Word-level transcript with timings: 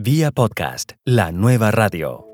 Vía 0.00 0.30
podcast, 0.30 0.92
la 1.04 1.32
nueva 1.32 1.72
radio. 1.72 2.24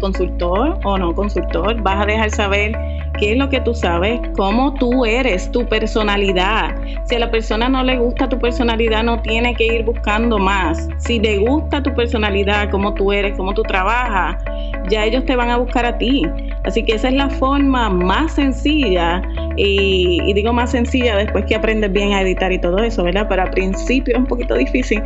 Consultor 0.00 0.78
o 0.84 0.96
no 0.96 1.12
consultor, 1.12 1.82
vas 1.82 2.04
a 2.04 2.06
dejar 2.06 2.30
saber 2.30 2.72
qué 3.18 3.32
es 3.32 3.36
lo 3.36 3.48
que 3.48 3.60
tú 3.62 3.74
sabes, 3.74 4.20
cómo 4.36 4.72
tú 4.74 5.04
eres, 5.04 5.50
tu 5.50 5.66
personalidad. 5.66 6.80
Si 7.06 7.16
a 7.16 7.18
la 7.18 7.32
persona 7.32 7.68
no 7.68 7.82
le 7.82 7.98
gusta 7.98 8.28
tu 8.28 8.38
personalidad, 8.38 9.02
no 9.02 9.20
tiene 9.22 9.56
que 9.56 9.66
ir 9.66 9.84
buscando 9.84 10.38
más. 10.38 10.88
Si 10.98 11.18
le 11.18 11.38
gusta 11.38 11.82
tu 11.82 11.92
personalidad, 11.96 12.70
cómo 12.70 12.94
tú 12.94 13.10
eres, 13.10 13.36
cómo 13.36 13.52
tú 13.52 13.62
trabajas, 13.62 14.40
ya 14.88 15.04
ellos 15.04 15.24
te 15.24 15.34
van 15.34 15.50
a 15.50 15.56
buscar 15.56 15.84
a 15.84 15.98
ti. 15.98 16.22
Así 16.62 16.84
que 16.84 16.94
esa 16.94 17.08
es 17.08 17.14
la 17.14 17.28
forma 17.28 17.90
más 17.90 18.34
sencilla 18.34 19.20
y, 19.56 20.32
digo 20.34 20.52
más 20.52 20.72
sencilla 20.72 21.16
después 21.16 21.44
que 21.46 21.54
aprendes 21.54 21.92
bien 21.92 22.12
a 22.12 22.22
editar 22.22 22.52
y 22.52 22.58
todo 22.58 22.78
eso, 22.78 23.04
¿verdad? 23.04 23.26
Pero 23.28 23.42
al 23.42 23.50
principio 23.50 24.14
es 24.14 24.20
un 24.20 24.26
poquito 24.26 24.54
difícil, 24.54 25.02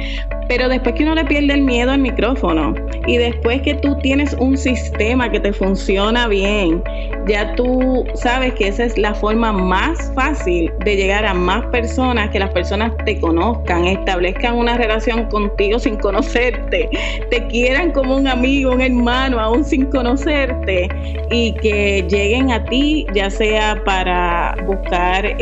pero 0.48 0.68
después 0.68 0.94
que 0.94 1.04
uno 1.04 1.14
le 1.14 1.24
pierde 1.24 1.54
el 1.54 1.62
miedo 1.62 1.92
al 1.92 2.00
micrófono 2.00 2.74
y 3.06 3.16
después 3.16 3.62
que 3.62 3.74
tú 3.74 3.96
tienes 3.98 4.34
un 4.34 4.56
sistema 4.56 5.30
que 5.30 5.41
te 5.41 5.52
funciona 5.52 6.27
bien, 6.27 6.82
ya 7.27 7.55
tú 7.55 8.05
sabes 8.14 8.55
que 8.55 8.68
esa 8.68 8.84
es 8.84 8.98
la 8.98 9.14
forma 9.14 9.52
más 9.52 10.10
fácil 10.14 10.72
de 10.84 10.96
llegar 10.96 11.24
a 11.24 11.34
más 11.34 11.64
personas, 11.66 12.30
que 12.30 12.38
las 12.38 12.50
personas 12.50 12.92
te 13.05 13.20
conozcan, 13.20 13.86
establezcan 13.86 14.56
una 14.56 14.77
relación 14.77 15.27
contigo 15.27 15.78
sin 15.78 15.96
conocerte, 15.96 16.88
te 17.30 17.46
quieran 17.46 17.92
como 17.92 18.16
un 18.16 18.27
amigo, 18.27 18.72
un 18.72 18.80
hermano, 18.80 19.38
aún 19.38 19.64
sin 19.64 19.86
conocerte 19.86 20.88
y 21.30 21.52
que 21.55 22.05
lleguen 22.08 22.50
a 22.50 22.64
ti, 22.64 23.06
ya 23.14 23.30
sea 23.30 23.80
para 23.84 24.39
buscar 24.66 25.36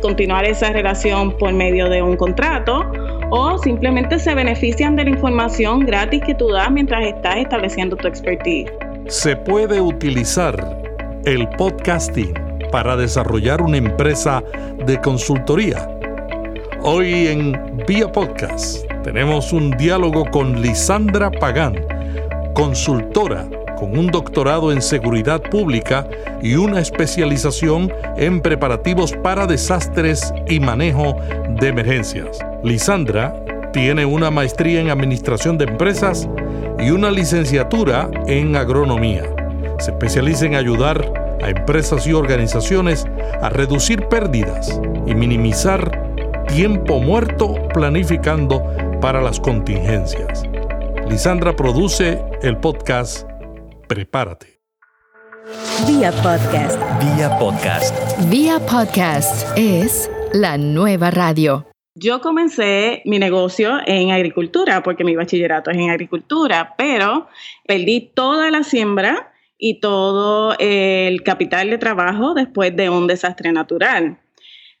continuar 0.00 0.44
esa 0.44 0.72
relación 0.72 1.36
por 1.38 1.52
medio 1.52 1.88
de 1.88 2.02
un 2.02 2.16
contrato 2.16 2.90
o 3.30 3.58
simplemente 3.58 4.18
se 4.18 4.34
benefician 4.34 4.96
de 4.96 5.04
la 5.04 5.10
información 5.10 5.80
gratis 5.80 6.22
que 6.24 6.34
tú 6.34 6.48
das 6.48 6.70
mientras 6.70 7.04
estás 7.04 7.36
estableciendo 7.36 7.96
tu 7.96 8.08
expertise. 8.08 8.70
Se 9.06 9.36
puede 9.36 9.80
utilizar 9.80 10.54
el 11.24 11.48
podcasting 11.50 12.34
para 12.70 12.96
desarrollar 12.96 13.60
una 13.62 13.76
empresa 13.76 14.42
de 14.86 15.00
consultoría. 15.00 15.88
Hoy 16.82 17.28
en 17.28 17.84
Vía 17.86 18.10
Podcast 18.10 18.86
tenemos 19.02 19.52
un 19.52 19.70
diálogo 19.72 20.24
con 20.30 20.62
Lisandra 20.62 21.30
Pagán, 21.30 21.76
consultora 22.54 23.46
con 23.80 23.98
un 23.98 24.08
doctorado 24.08 24.70
en 24.70 24.82
seguridad 24.82 25.40
pública 25.40 26.06
y 26.42 26.54
una 26.54 26.80
especialización 26.80 27.90
en 28.18 28.42
preparativos 28.42 29.12
para 29.12 29.46
desastres 29.46 30.34
y 30.46 30.60
manejo 30.60 31.16
de 31.58 31.68
emergencias. 31.68 32.38
Lisandra 32.62 33.34
tiene 33.72 34.04
una 34.04 34.30
maestría 34.30 34.82
en 34.82 34.90
administración 34.90 35.56
de 35.56 35.64
empresas 35.64 36.28
y 36.78 36.90
una 36.90 37.10
licenciatura 37.10 38.10
en 38.26 38.54
agronomía. 38.54 39.24
Se 39.78 39.92
especializa 39.92 40.44
en 40.44 40.56
ayudar 40.56 41.38
a 41.42 41.48
empresas 41.48 42.06
y 42.06 42.12
organizaciones 42.12 43.06
a 43.40 43.48
reducir 43.48 44.08
pérdidas 44.08 44.78
y 45.06 45.14
minimizar 45.14 46.44
tiempo 46.48 47.00
muerto 47.00 47.54
planificando 47.72 48.62
para 49.00 49.22
las 49.22 49.40
contingencias. 49.40 50.42
Lisandra 51.08 51.56
produce 51.56 52.22
el 52.42 52.58
podcast 52.58 53.29
Prepárate. 53.90 54.60
Vía 55.84 56.12
podcast. 56.22 56.78
Vía 57.00 57.36
podcast. 57.40 58.30
Vía 58.30 58.60
podcast 58.60 59.58
es 59.58 60.08
la 60.32 60.56
nueva 60.58 61.10
radio. 61.10 61.66
Yo 61.96 62.20
comencé 62.20 63.02
mi 63.04 63.18
negocio 63.18 63.80
en 63.84 64.12
agricultura 64.12 64.84
porque 64.84 65.02
mi 65.02 65.16
bachillerato 65.16 65.72
es 65.72 65.76
en 65.76 65.90
agricultura, 65.90 66.76
pero 66.78 67.26
perdí 67.66 68.12
toda 68.14 68.52
la 68.52 68.62
siembra 68.62 69.32
y 69.58 69.80
todo 69.80 70.54
el 70.60 71.24
capital 71.24 71.70
de 71.70 71.78
trabajo 71.78 72.32
después 72.34 72.76
de 72.76 72.90
un 72.90 73.08
desastre 73.08 73.50
natural. 73.50 74.20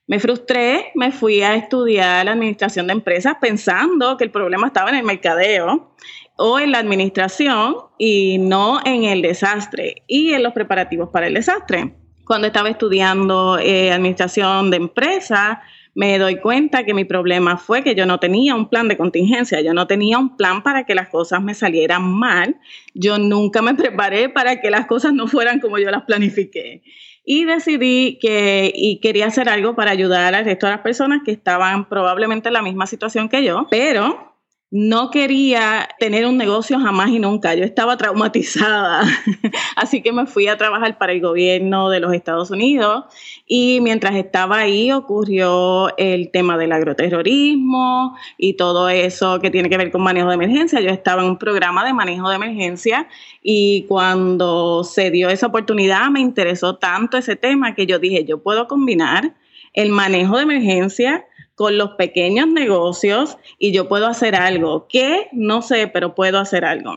Me 0.06 0.20
frustré, 0.20 0.92
me 0.94 1.10
fui 1.10 1.42
a 1.42 1.56
estudiar 1.56 2.26
la 2.26 2.32
administración 2.32 2.86
de 2.86 2.92
empresas 2.92 3.34
pensando 3.40 4.16
que 4.16 4.22
el 4.22 4.30
problema 4.30 4.68
estaba 4.68 4.90
en 4.90 4.96
el 4.96 5.04
mercadeo 5.04 5.94
o 6.42 6.58
en 6.58 6.72
la 6.72 6.78
administración 6.78 7.76
y 7.98 8.38
no 8.38 8.80
en 8.86 9.04
el 9.04 9.20
desastre 9.20 10.02
y 10.06 10.32
en 10.32 10.42
los 10.42 10.54
preparativos 10.54 11.10
para 11.10 11.26
el 11.26 11.34
desastre. 11.34 11.92
Cuando 12.24 12.46
estaba 12.46 12.70
estudiando 12.70 13.58
eh, 13.58 13.92
administración 13.92 14.70
de 14.70 14.78
empresas, 14.78 15.58
me 15.94 16.18
doy 16.18 16.36
cuenta 16.36 16.84
que 16.84 16.94
mi 16.94 17.04
problema 17.04 17.58
fue 17.58 17.82
que 17.82 17.94
yo 17.94 18.06
no 18.06 18.18
tenía 18.18 18.54
un 18.54 18.70
plan 18.70 18.88
de 18.88 18.96
contingencia, 18.96 19.60
yo 19.60 19.74
no 19.74 19.86
tenía 19.86 20.18
un 20.18 20.38
plan 20.38 20.62
para 20.62 20.86
que 20.86 20.94
las 20.94 21.10
cosas 21.10 21.42
me 21.42 21.52
salieran 21.52 22.10
mal, 22.10 22.56
yo 22.94 23.18
nunca 23.18 23.60
me 23.60 23.74
preparé 23.76 24.30
para 24.30 24.62
que 24.62 24.70
las 24.70 24.86
cosas 24.86 25.12
no 25.12 25.26
fueran 25.26 25.60
como 25.60 25.78
yo 25.78 25.90
las 25.90 26.04
planifiqué. 26.04 26.82
Y 27.22 27.44
decidí 27.44 28.18
que 28.18 28.72
y 28.74 28.98
quería 29.00 29.26
hacer 29.26 29.50
algo 29.50 29.76
para 29.76 29.90
ayudar 29.90 30.34
al 30.34 30.46
resto 30.46 30.66
de 30.66 30.72
las 30.72 30.80
personas 30.80 31.20
que 31.22 31.32
estaban 31.32 31.86
probablemente 31.86 32.48
en 32.48 32.54
la 32.54 32.62
misma 32.62 32.86
situación 32.86 33.28
que 33.28 33.44
yo, 33.44 33.66
pero 33.70 34.29
no 34.72 35.10
quería 35.10 35.88
tener 35.98 36.26
un 36.26 36.36
negocio 36.36 36.78
jamás 36.78 37.10
y 37.10 37.18
nunca. 37.18 37.54
Yo 37.56 37.64
estaba 37.64 37.96
traumatizada. 37.96 39.02
Así 39.76 40.00
que 40.00 40.12
me 40.12 40.26
fui 40.26 40.46
a 40.46 40.56
trabajar 40.56 40.96
para 40.96 41.12
el 41.12 41.20
gobierno 41.20 41.90
de 41.90 41.98
los 41.98 42.14
Estados 42.14 42.52
Unidos 42.52 43.04
y 43.46 43.80
mientras 43.82 44.14
estaba 44.14 44.58
ahí 44.58 44.92
ocurrió 44.92 45.96
el 45.98 46.30
tema 46.30 46.56
del 46.56 46.70
agroterrorismo 46.70 48.16
y 48.38 48.54
todo 48.54 48.88
eso 48.88 49.40
que 49.40 49.50
tiene 49.50 49.68
que 49.68 49.76
ver 49.76 49.90
con 49.90 50.02
manejo 50.02 50.28
de 50.28 50.34
emergencia. 50.34 50.80
Yo 50.80 50.90
estaba 50.90 51.22
en 51.22 51.30
un 51.30 51.38
programa 51.38 51.84
de 51.84 51.92
manejo 51.92 52.28
de 52.28 52.36
emergencia 52.36 53.08
y 53.42 53.86
cuando 53.88 54.84
se 54.84 55.10
dio 55.10 55.30
esa 55.30 55.48
oportunidad 55.48 56.10
me 56.10 56.20
interesó 56.20 56.76
tanto 56.76 57.16
ese 57.16 57.34
tema 57.34 57.74
que 57.74 57.86
yo 57.86 57.98
dije, 57.98 58.24
yo 58.24 58.40
puedo 58.40 58.68
combinar 58.68 59.34
el 59.72 59.90
manejo 59.90 60.36
de 60.36 60.44
emergencia 60.44 61.26
con 61.60 61.76
los 61.76 61.90
pequeños 61.90 62.48
negocios 62.48 63.36
y 63.58 63.70
yo 63.70 63.86
puedo 63.86 64.06
hacer 64.06 64.34
algo. 64.34 64.86
¿Qué? 64.88 65.28
No 65.32 65.60
sé, 65.60 65.88
pero 65.88 66.14
puedo 66.14 66.38
hacer 66.38 66.64
algo. 66.64 66.96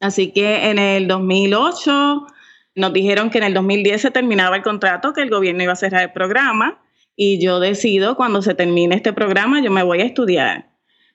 Así 0.00 0.32
que 0.32 0.68
en 0.68 0.78
el 0.78 1.08
2008 1.08 2.26
nos 2.74 2.92
dijeron 2.92 3.30
que 3.30 3.38
en 3.38 3.44
el 3.44 3.54
2010 3.54 4.02
se 4.02 4.10
terminaba 4.10 4.56
el 4.56 4.62
contrato, 4.62 5.14
que 5.14 5.22
el 5.22 5.30
gobierno 5.30 5.62
iba 5.62 5.72
a 5.72 5.76
cerrar 5.76 6.02
el 6.02 6.12
programa 6.12 6.82
y 7.16 7.42
yo 7.42 7.58
decido 7.58 8.14
cuando 8.14 8.42
se 8.42 8.52
termine 8.52 8.96
este 8.96 9.14
programa 9.14 9.62
yo 9.62 9.70
me 9.70 9.82
voy 9.82 10.02
a 10.02 10.04
estudiar. 10.04 10.68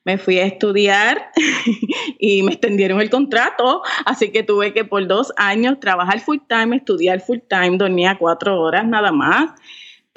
Me 0.03 0.17
fui 0.17 0.39
a 0.39 0.47
estudiar 0.47 1.29
y 2.19 2.41
me 2.41 2.53
extendieron 2.53 2.99
el 2.99 3.11
contrato, 3.11 3.83
así 4.05 4.31
que 4.31 4.41
tuve 4.41 4.73
que 4.73 4.85
por 4.85 5.05
dos 5.05 5.33
años 5.37 5.79
trabajar 5.79 6.19
full 6.19 6.39
time, 6.49 6.75
estudiar 6.75 7.21
full 7.21 7.41
time, 7.47 7.77
dormía 7.77 8.17
cuatro 8.17 8.59
horas 8.59 8.87
nada 8.87 9.11
más 9.11 9.51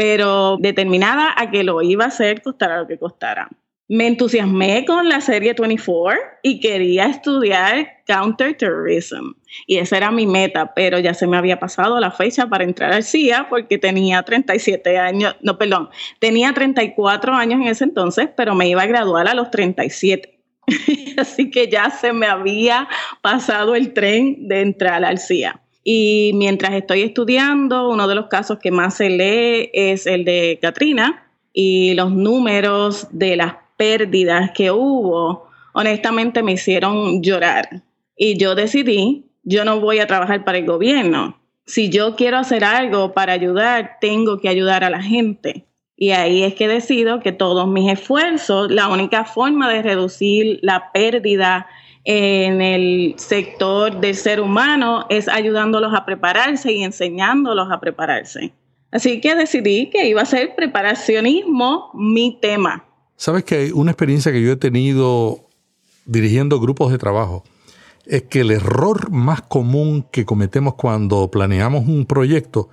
pero 0.00 0.56
determinada 0.58 1.34
a 1.36 1.50
que 1.50 1.62
lo 1.62 1.82
iba 1.82 2.06
a 2.06 2.08
hacer 2.08 2.40
costara 2.40 2.78
lo 2.78 2.86
que 2.86 2.98
costara. 2.98 3.50
Me 3.86 4.06
entusiasmé 4.06 4.86
con 4.86 5.10
la 5.10 5.20
serie 5.20 5.52
24 5.52 6.18
y 6.42 6.58
quería 6.58 7.04
estudiar 7.04 7.86
counterterrorism. 8.06 9.34
Y 9.66 9.76
esa 9.76 9.98
era 9.98 10.10
mi 10.10 10.26
meta, 10.26 10.72
pero 10.74 10.98
ya 10.98 11.12
se 11.12 11.26
me 11.26 11.36
había 11.36 11.60
pasado 11.60 12.00
la 12.00 12.10
fecha 12.10 12.46
para 12.46 12.64
entrar 12.64 12.94
al 12.94 13.04
CIA 13.04 13.50
porque 13.50 13.76
tenía 13.76 14.22
37 14.22 14.96
años, 14.96 15.36
no, 15.42 15.58
perdón, 15.58 15.90
tenía 16.18 16.54
34 16.54 17.34
años 17.34 17.60
en 17.60 17.66
ese 17.68 17.84
entonces, 17.84 18.30
pero 18.34 18.54
me 18.54 18.70
iba 18.70 18.80
a 18.80 18.86
graduar 18.86 19.28
a 19.28 19.34
los 19.34 19.50
37. 19.50 20.40
Así 21.18 21.50
que 21.50 21.68
ya 21.68 21.90
se 21.90 22.14
me 22.14 22.26
había 22.26 22.88
pasado 23.20 23.74
el 23.74 23.92
tren 23.92 24.48
de 24.48 24.62
entrar 24.62 25.04
al 25.04 25.18
CIA. 25.18 25.60
Y 25.92 26.30
mientras 26.34 26.72
estoy 26.74 27.02
estudiando, 27.02 27.88
uno 27.88 28.06
de 28.06 28.14
los 28.14 28.28
casos 28.28 28.60
que 28.60 28.70
más 28.70 28.94
se 28.94 29.10
lee 29.10 29.70
es 29.72 30.06
el 30.06 30.24
de 30.24 30.60
Katrina 30.62 31.28
y 31.52 31.94
los 31.94 32.12
números 32.12 33.08
de 33.10 33.34
las 33.34 33.54
pérdidas 33.76 34.52
que 34.54 34.70
hubo, 34.70 35.48
honestamente 35.72 36.44
me 36.44 36.52
hicieron 36.52 37.24
llorar. 37.24 37.82
Y 38.16 38.38
yo 38.38 38.54
decidí, 38.54 39.24
yo 39.42 39.64
no 39.64 39.80
voy 39.80 39.98
a 39.98 40.06
trabajar 40.06 40.44
para 40.44 40.58
el 40.58 40.66
gobierno. 40.66 41.40
Si 41.66 41.88
yo 41.88 42.14
quiero 42.14 42.38
hacer 42.38 42.62
algo 42.62 43.12
para 43.12 43.32
ayudar, 43.32 43.96
tengo 44.00 44.38
que 44.38 44.48
ayudar 44.48 44.84
a 44.84 44.90
la 44.90 45.02
gente. 45.02 45.64
Y 45.96 46.12
ahí 46.12 46.44
es 46.44 46.54
que 46.54 46.68
decido 46.68 47.18
que 47.18 47.32
todos 47.32 47.66
mis 47.66 47.90
esfuerzos, 47.90 48.70
la 48.70 48.86
única 48.86 49.24
forma 49.24 49.68
de 49.68 49.82
reducir 49.82 50.60
la 50.62 50.92
pérdida 50.92 51.66
en 52.04 52.62
el 52.62 53.14
sector 53.18 54.00
del 54.00 54.14
ser 54.14 54.40
humano 54.40 55.06
es 55.10 55.28
ayudándolos 55.28 55.92
a 55.94 56.04
prepararse 56.04 56.72
y 56.72 56.82
enseñándolos 56.82 57.70
a 57.70 57.80
prepararse. 57.80 58.52
Así 58.90 59.20
que 59.20 59.34
decidí 59.34 59.90
que 59.90 60.08
iba 60.08 60.22
a 60.22 60.26
ser 60.26 60.54
preparacionismo 60.56 61.90
mi 61.94 62.38
tema. 62.40 62.84
Sabes 63.16 63.44
que 63.44 63.72
una 63.72 63.92
experiencia 63.92 64.32
que 64.32 64.42
yo 64.42 64.52
he 64.52 64.56
tenido 64.56 65.48
dirigiendo 66.06 66.58
grupos 66.58 66.90
de 66.90 66.98
trabajo 66.98 67.44
es 68.06 68.22
que 68.22 68.40
el 68.40 68.50
error 68.50 69.10
más 69.10 69.42
común 69.42 70.06
que 70.10 70.24
cometemos 70.24 70.74
cuando 70.74 71.30
planeamos 71.30 71.86
un 71.86 72.06
proyecto 72.06 72.70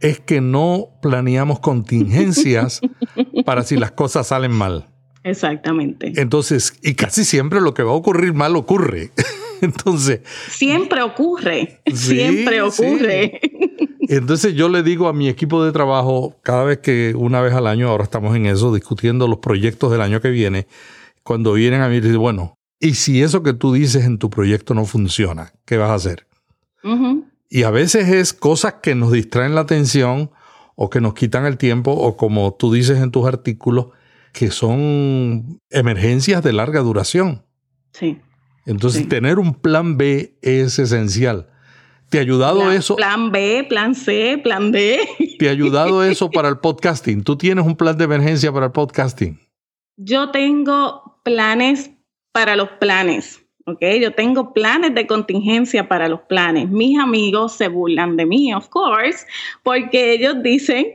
es 0.00 0.20
que 0.20 0.40
no 0.40 0.88
planeamos 1.02 1.60
contingencias 1.60 2.80
para 3.44 3.62
si 3.62 3.76
las 3.76 3.90
cosas 3.92 4.28
salen 4.28 4.52
mal. 4.52 4.86
Exactamente. 5.24 6.12
Entonces, 6.16 6.78
y 6.82 6.94
casi 6.94 7.24
siempre 7.24 7.60
lo 7.60 7.74
que 7.74 7.82
va 7.82 7.92
a 7.92 7.94
ocurrir 7.94 8.34
mal 8.34 8.54
ocurre. 8.54 9.10
Entonces. 9.62 10.20
Siempre 10.48 11.02
ocurre. 11.02 11.80
siempre 11.92 12.62
ocurre. 12.62 13.40
Entonces 14.08 14.54
yo 14.54 14.68
le 14.68 14.82
digo 14.82 15.08
a 15.08 15.14
mi 15.14 15.28
equipo 15.28 15.64
de 15.64 15.72
trabajo, 15.72 16.36
cada 16.42 16.64
vez 16.64 16.78
que 16.78 17.14
una 17.16 17.40
vez 17.40 17.54
al 17.54 17.66
año, 17.66 17.88
ahora 17.88 18.04
estamos 18.04 18.36
en 18.36 18.46
eso, 18.46 18.74
discutiendo 18.74 19.26
los 19.26 19.38
proyectos 19.38 19.90
del 19.90 20.02
año 20.02 20.20
que 20.20 20.28
viene, 20.30 20.66
cuando 21.22 21.54
vienen 21.54 21.80
a 21.80 21.88
mí, 21.88 22.00
dicen, 22.00 22.18
bueno, 22.18 22.58
y 22.78 22.94
si 22.94 23.22
eso 23.22 23.42
que 23.42 23.54
tú 23.54 23.72
dices 23.72 24.04
en 24.04 24.18
tu 24.18 24.28
proyecto 24.28 24.74
no 24.74 24.84
funciona, 24.84 25.54
¿qué 25.64 25.78
vas 25.78 25.90
a 25.90 25.94
hacer? 25.94 26.26
Y 27.48 27.62
a 27.62 27.70
veces 27.70 28.10
es 28.10 28.34
cosas 28.34 28.74
que 28.82 28.94
nos 28.94 29.10
distraen 29.10 29.54
la 29.54 29.62
atención 29.62 30.30
o 30.76 30.90
que 30.90 31.00
nos 31.00 31.14
quitan 31.14 31.46
el 31.46 31.56
tiempo 31.56 31.92
o 31.92 32.18
como 32.18 32.52
tú 32.52 32.70
dices 32.70 32.98
en 32.98 33.10
tus 33.10 33.26
artículos, 33.26 33.86
que 34.34 34.50
son 34.50 35.60
emergencias 35.70 36.42
de 36.42 36.52
larga 36.52 36.80
duración. 36.80 37.46
Sí. 37.92 38.18
Entonces, 38.66 39.08
tener 39.08 39.38
un 39.38 39.54
plan 39.54 39.96
B 39.96 40.36
es 40.42 40.78
esencial. 40.78 41.48
¿Te 42.10 42.18
ha 42.18 42.22
ayudado 42.22 42.70
eso? 42.72 42.96
Plan 42.96 43.30
B, 43.30 43.64
plan 43.68 43.94
C, 43.94 44.38
plan 44.42 44.72
D. 44.72 44.98
¿Te 45.38 45.48
ha 45.48 45.52
ayudado 45.52 46.02
eso 46.02 46.30
para 46.30 46.48
el 46.48 46.58
podcasting? 46.58 47.22
¿Tú 47.22 47.36
tienes 47.36 47.64
un 47.64 47.76
plan 47.76 47.96
de 47.96 48.04
emergencia 48.04 48.52
para 48.52 48.66
el 48.66 48.72
podcasting? 48.72 49.38
Yo 49.96 50.30
tengo 50.30 51.20
planes 51.22 51.92
para 52.32 52.56
los 52.56 52.68
planes. 52.80 53.40
¿ok? 53.66 53.82
Yo 54.00 54.12
tengo 54.14 54.52
planes 54.52 54.94
de 54.94 55.06
contingencia 55.06 55.88
para 55.88 56.08
los 56.08 56.22
planes. 56.22 56.68
Mis 56.70 56.98
amigos 56.98 57.52
se 57.52 57.68
burlan 57.68 58.16
de 58.16 58.26
mí, 58.26 58.52
of 58.52 58.68
course, 58.68 59.26
porque 59.62 60.12
ellos 60.12 60.42
dicen 60.42 60.86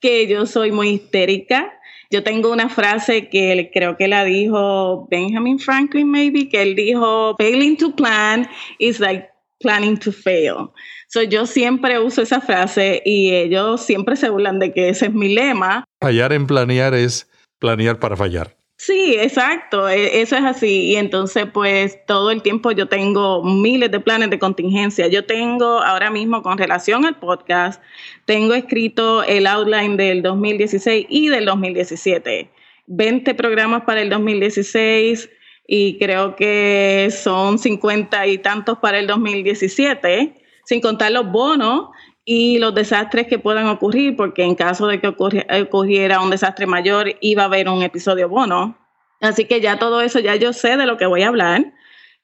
que 0.00 0.26
yo 0.26 0.46
soy 0.46 0.72
muy 0.72 0.88
histérica. 0.90 1.72
Yo 2.10 2.22
tengo 2.22 2.52
una 2.52 2.68
frase 2.68 3.28
que 3.28 3.70
creo 3.72 3.96
que 3.96 4.08
la 4.08 4.24
dijo 4.24 5.06
Benjamin 5.10 5.58
Franklin, 5.58 6.10
maybe, 6.10 6.48
que 6.48 6.62
él 6.62 6.74
dijo, 6.74 7.34
failing 7.36 7.76
to 7.76 7.94
plan 7.94 8.48
is 8.78 9.00
like 9.00 9.28
planning 9.60 9.96
to 9.98 10.12
fail. 10.12 10.72
So 11.08 11.22
yo 11.22 11.46
siempre 11.46 11.98
uso 11.98 12.22
esa 12.22 12.40
frase 12.40 13.02
y 13.04 13.34
ellos 13.34 13.80
siempre 13.80 14.16
se 14.16 14.28
burlan 14.28 14.58
de 14.58 14.72
que 14.72 14.88
ese 14.88 15.06
es 15.06 15.12
mi 15.14 15.34
lema. 15.34 15.84
Fallar 16.00 16.32
en 16.32 16.46
planear 16.46 16.94
es 16.94 17.28
planear 17.58 17.98
para 17.98 18.16
fallar. 18.16 18.56
Sí, 18.78 19.16
exacto, 19.18 19.88
e, 19.88 20.20
eso 20.20 20.36
es 20.36 20.44
así. 20.44 20.90
Y 20.92 20.96
entonces, 20.96 21.46
pues 21.52 21.98
todo 22.06 22.30
el 22.30 22.42
tiempo 22.42 22.72
yo 22.72 22.88
tengo 22.88 23.42
miles 23.42 23.90
de 23.90 24.00
planes 24.00 24.30
de 24.30 24.38
contingencia. 24.38 25.08
Yo 25.08 25.24
tengo 25.24 25.80
ahora 25.82 26.10
mismo 26.10 26.42
con 26.42 26.58
relación 26.58 27.04
al 27.06 27.18
podcast, 27.18 27.82
tengo 28.26 28.54
escrito 28.54 29.22
el 29.24 29.46
outline 29.46 29.96
del 29.96 30.22
2016 30.22 31.06
y 31.08 31.28
del 31.28 31.46
2017. 31.46 32.50
20 32.88 33.34
programas 33.34 33.82
para 33.84 34.02
el 34.02 34.10
2016 34.10 35.30
y 35.66 35.98
creo 35.98 36.36
que 36.36 37.08
son 37.10 37.58
50 37.58 38.26
y 38.28 38.38
tantos 38.38 38.78
para 38.78 38.98
el 38.98 39.06
2017, 39.06 40.34
sin 40.64 40.80
contar 40.80 41.10
los 41.12 41.30
bonos 41.32 41.88
y 42.28 42.58
los 42.58 42.74
desastres 42.74 43.28
que 43.28 43.38
puedan 43.38 43.68
ocurrir, 43.68 44.16
porque 44.16 44.42
en 44.42 44.56
caso 44.56 44.88
de 44.88 45.00
que 45.00 45.06
ocurriera 45.06 46.20
un 46.20 46.30
desastre 46.30 46.66
mayor, 46.66 47.14
iba 47.20 47.44
a 47.44 47.46
haber 47.46 47.68
un 47.68 47.82
episodio 47.82 48.28
bono. 48.28 48.76
Así 49.20 49.44
que 49.44 49.60
ya 49.60 49.78
todo 49.78 50.00
eso, 50.00 50.18
ya 50.18 50.34
yo 50.34 50.52
sé 50.52 50.76
de 50.76 50.86
lo 50.86 50.96
que 50.96 51.06
voy 51.06 51.22
a 51.22 51.28
hablar. 51.28 51.72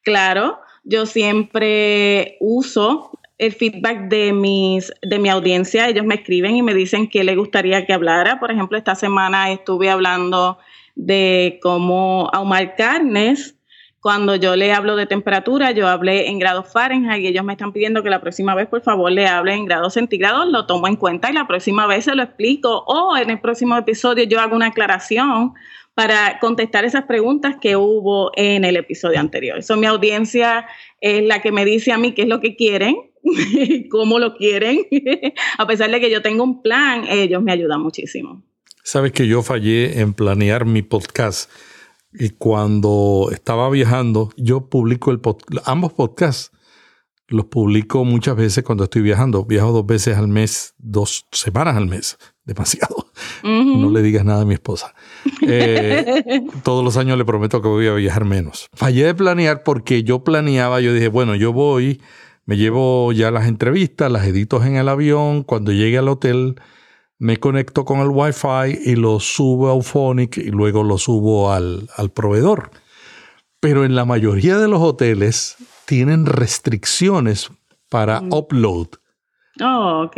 Claro, 0.03 0.59
yo 0.83 1.07
siempre 1.07 2.37
uso 2.41 3.13
el 3.39 3.53
feedback 3.53 4.09
de, 4.09 4.33
mis, 4.33 4.93
de 5.03 5.21
mi 5.21 5.29
audiencia. 5.29 5.89
Ellos 5.89 6.05
me 6.05 6.17
escriben 6.17 6.57
y 6.57 6.63
me 6.63 6.75
dicen 6.75 7.09
qué 7.09 7.23
les 7.23 7.37
gustaría 7.37 7.87
que 7.87 7.93
hablara. 7.93 8.41
Por 8.41 8.51
ejemplo, 8.51 8.77
esta 8.77 8.97
semana 8.97 9.53
estuve 9.53 9.89
hablando 9.89 10.59
de 10.97 11.61
cómo 11.63 12.29
ahumar 12.33 12.75
carnes 12.75 13.55
cuando 14.03 14.35
yo 14.35 14.57
le 14.57 14.73
hablo 14.73 14.97
de 14.97 15.07
temperatura, 15.07 15.71
yo 15.71 15.87
hablé 15.87 16.29
en 16.29 16.41
grados 16.41 16.67
Fahrenheit 16.73 17.23
y 17.23 17.29
ellos 17.29 17.45
me 17.45 17.53
están 17.53 17.73
pidiendo 17.73 18.03
que 18.03 18.11
la 18.11 18.21
próxima 18.21 18.53
vez, 18.53 18.67
por 18.67 18.83
favor, 18.83 19.13
le 19.13 19.29
hable 19.29 19.55
en 19.55 19.65
grados 19.65 19.95
centígrados, 19.95 20.49
lo 20.49 20.67
tomo 20.67 20.89
en 20.89 20.97
cuenta 20.97 21.31
y 21.31 21.35
la 21.35 21.47
próxima 21.47 21.87
vez 21.87 22.07
se 22.07 22.17
lo 22.17 22.25
explico 22.25 22.83
o 22.89 23.17
en 23.17 23.31
el 23.31 23.39
próximo 23.39 23.77
episodio 23.77 24.25
yo 24.25 24.41
hago 24.41 24.57
una 24.57 24.67
aclaración 24.67 25.55
para 25.95 26.41
contestar 26.41 26.85
esas 26.85 27.05
preguntas 27.05 27.59
que 27.61 27.77
hubo 27.77 28.33
en 28.35 28.65
el 28.65 28.77
episodio 28.77 29.21
anterior. 29.21 29.59
Eso 29.59 29.77
mi 29.77 29.87
audiencia 29.87 30.67
es 31.01 31.23
la 31.25 31.41
que 31.41 31.53
me 31.53 31.65
dice 31.65 31.93
a 31.93 31.99
mí 31.99 32.11
qué 32.11 32.23
es 32.23 32.29
lo 32.29 32.41
que 32.41 32.57
quieren, 32.57 32.97
cómo 33.89 34.19
lo 34.19 34.35
quieren. 34.35 34.81
a 35.59 35.67
pesar 35.69 35.93
de 35.93 36.01
que 36.01 36.11
yo 36.11 36.23
tengo 36.23 36.43
un 36.43 36.61
plan, 36.61 37.05
ellos 37.09 37.41
me 37.41 37.53
ayudan 37.53 37.81
muchísimo. 37.81 38.43
Sabes 38.83 39.13
que 39.13 39.29
yo 39.29 39.45
fallé 39.45 40.01
en 40.01 40.13
planear 40.13 40.65
mi 40.65 40.83
podcast 40.83 41.49
y 42.15 42.31
cuando 42.31 43.31
estaba 43.33 43.71
viajando, 43.71 44.31
yo 44.37 44.69
publico 44.69 45.11
el 45.11 45.21
ambos 45.65 45.93
podcasts. 45.93 46.51
Los 47.29 47.47
publico 47.47 48.05
muchas 48.05 48.37
veces 48.37 48.63
cuando 48.63 48.85
estoy 48.85 49.01
viajando. 49.01 49.47
Viajo 49.47 49.73
dos 49.73 49.87
veces 49.87 50.19
al 50.19 50.29
mes, 50.29 50.75
dos 50.77 51.27
semanas 51.33 51.77
al 51.77 51.87
mes. 51.87 52.19
Demasiado. 52.45 53.07
No 53.43 53.91
le 53.91 54.03
digas 54.03 54.25
nada 54.25 54.43
a 54.43 54.45
mi 54.45 54.55
esposa. 54.55 54.95
Eh, 55.45 56.45
todos 56.63 56.85
los 56.85 56.97
años 56.97 57.19
le 57.19 57.25
prometo 57.25 57.61
que 57.61 57.69
voy 57.69 57.89
a 57.89 57.95
viajar 57.95 58.25
menos. 58.25 58.69
Fallé 58.75 59.05
de 59.05 59.15
planear 59.15 59.65
porque 59.65 60.05
yo 60.05 60.23
planeaba, 60.23 60.81
yo 60.81 60.95
dije, 60.95 61.09
bueno, 61.09 61.35
yo 61.35 61.53
voy, 61.53 62.01
me 62.47 62.57
llevo 62.57 63.13
ya 63.13 63.31
las 63.33 63.49
entrevistas, 63.49 64.11
las 64.11 64.25
edito 64.27 64.63
en 64.63 64.77
el 64.77 64.89
avión. 64.89 65.43
Cuando 65.43 65.73
llegue 65.73 65.99
al 65.99 66.09
hotel, 66.09 66.61
me 67.23 67.37
conecto 67.37 67.85
con 67.85 68.01
el 68.01 68.09
Wi-Fi 68.09 68.81
y 68.85 68.97
lo 68.97 69.21
subo 69.21 69.69
a 69.69 69.71
Auphonic 69.71 70.39
y 70.39 70.51
luego 70.51 70.83
lo 70.83 70.99
subo 70.99 71.53
al, 71.53 71.89
proveedor. 72.13 72.73
Pero 73.61 73.85
en 73.85 73.95
la 73.95 74.05
mayoría 74.05 74.59
de 74.59 74.67
los 74.67 74.81
hoteles 74.81 75.55
tienen 75.87 76.27
restricciones 76.27 77.53
para 77.89 78.23
mm. 78.23 78.33
upload. 78.33 78.89
Oh, 79.61 80.03
ok. 80.05 80.17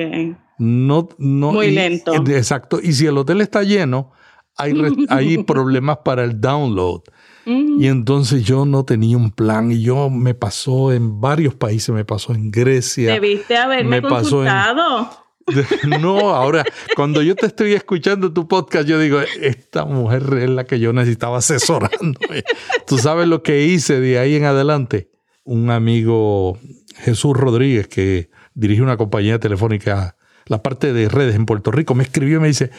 No, 0.59 1.11
no, 1.19 1.53
Muy 1.53 1.73
lento. 1.73 2.15
Exacto. 2.15 2.81
Y 2.83 2.95
si 2.95 3.05
el 3.05 3.19
hotel 3.19 3.43
está 3.43 3.63
lleno, 3.65 4.13
hay, 4.57 4.73
hay 5.11 5.45
problemas 5.45 5.99
para 6.07 6.25
el 6.25 6.41
download. 6.41 7.03
Mm. 7.45 7.83
Y 7.83 7.89
entonces 7.89 8.45
yo 8.45 8.65
no 8.65 8.87
tenía 8.87 9.19
un 9.19 9.31
plan 9.31 9.71
y 9.71 9.83
yo 9.83 10.09
me 10.09 10.33
pasó 10.33 10.91
en 10.91 11.21
varios 11.21 11.55
países, 11.55 11.95
me 11.95 12.07
pasó 12.07 12.33
en 12.33 12.51
Grecia. 12.51 13.13
Debiste 13.13 13.59
haberme 13.59 14.01
me 14.01 14.09
consultado. 14.09 15.24
No, 16.01 16.35
ahora, 16.35 16.65
cuando 16.97 17.23
yo 17.23 17.35
te 17.35 17.47
estoy 17.47 17.75
escuchando 17.75 18.33
tu 18.33 18.49
podcast, 18.49 18.87
yo 18.89 18.99
digo, 18.99 19.21
esta 19.41 19.85
mujer 19.85 20.23
es 20.41 20.51
la 20.51 20.65
que 20.65 20.81
yo 20.81 20.93
necesitaba 20.93 21.39
asesorándome. 21.39 22.45
Tú 22.87 22.99
sabes 22.99 23.29
lo 23.29 23.43
que 23.43 23.65
hice 23.65 24.01
de 24.01 24.19
ahí 24.19 24.37
en 24.37 24.45
adelante. 24.45 25.11
Un 25.45 25.71
amigo, 25.71 26.59
Jesús 26.97 27.37
Rodríguez, 27.37 27.89
que 27.89 28.31
dirige 28.55 28.83
una 28.83 28.97
compañía 28.97 29.39
telefónica, 29.39 30.17
la 30.47 30.63
parte 30.63 30.93
de 30.93 31.09
redes 31.09 31.35
en 31.35 31.47
Puerto 31.47 31.71
Rico, 31.71 31.95
me 31.95 32.05
escribió 32.05 32.39
y 32.39 32.41
me 32.41 32.49
dice, 32.49 32.71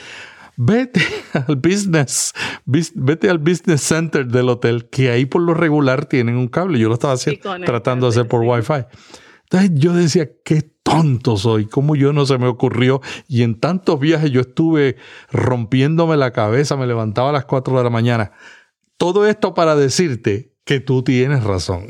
vete 0.58 1.02
al 1.34 1.56
business, 1.58 2.34
vete 2.66 3.30
al 3.30 3.40
business 3.40 3.82
center 3.82 4.26
del 4.26 4.50
hotel, 4.50 4.88
que 4.90 5.10
ahí 5.12 5.26
por 5.26 5.42
lo 5.42 5.54
regular 5.54 6.06
tienen 6.06 6.38
un 6.38 6.48
cable. 6.48 6.80
Yo 6.80 6.88
lo 6.88 6.96
estaba 6.96 7.14
haciendo, 7.14 7.56
tratando 7.66 8.08
de 8.08 8.12
hacer 8.12 8.28
por 8.28 8.42
Wi-Fi. 8.42 8.86
Entonces 9.44 9.72
yo 9.76 9.94
decía, 9.94 10.30
qué 10.44 10.75
tonto 10.86 11.36
soy, 11.36 11.66
cómo 11.66 11.96
yo 11.96 12.14
no 12.14 12.28
se 12.28 12.38
me 12.38 12.46
ocurrió. 12.46 13.02
Y 13.28 13.42
en 13.42 13.60
tantos 13.60 14.00
viajes 14.00 14.30
yo 14.32 14.42
estuve 14.42 14.98
rompiéndome 15.32 16.16
la 16.16 16.32
cabeza, 16.32 16.78
me 16.78 16.86
levantaba 16.86 17.32
a 17.32 17.34
las 17.34 17.46
4 17.46 17.76
de 17.80 17.84
la 17.84 17.90
mañana. 17.90 18.32
Todo 18.98 19.28
esto 19.28 19.56
para 19.56 19.76
decirte 19.76 20.54
que 20.64 20.80
tú 20.80 21.04
tienes 21.04 21.44
razón. 21.44 21.88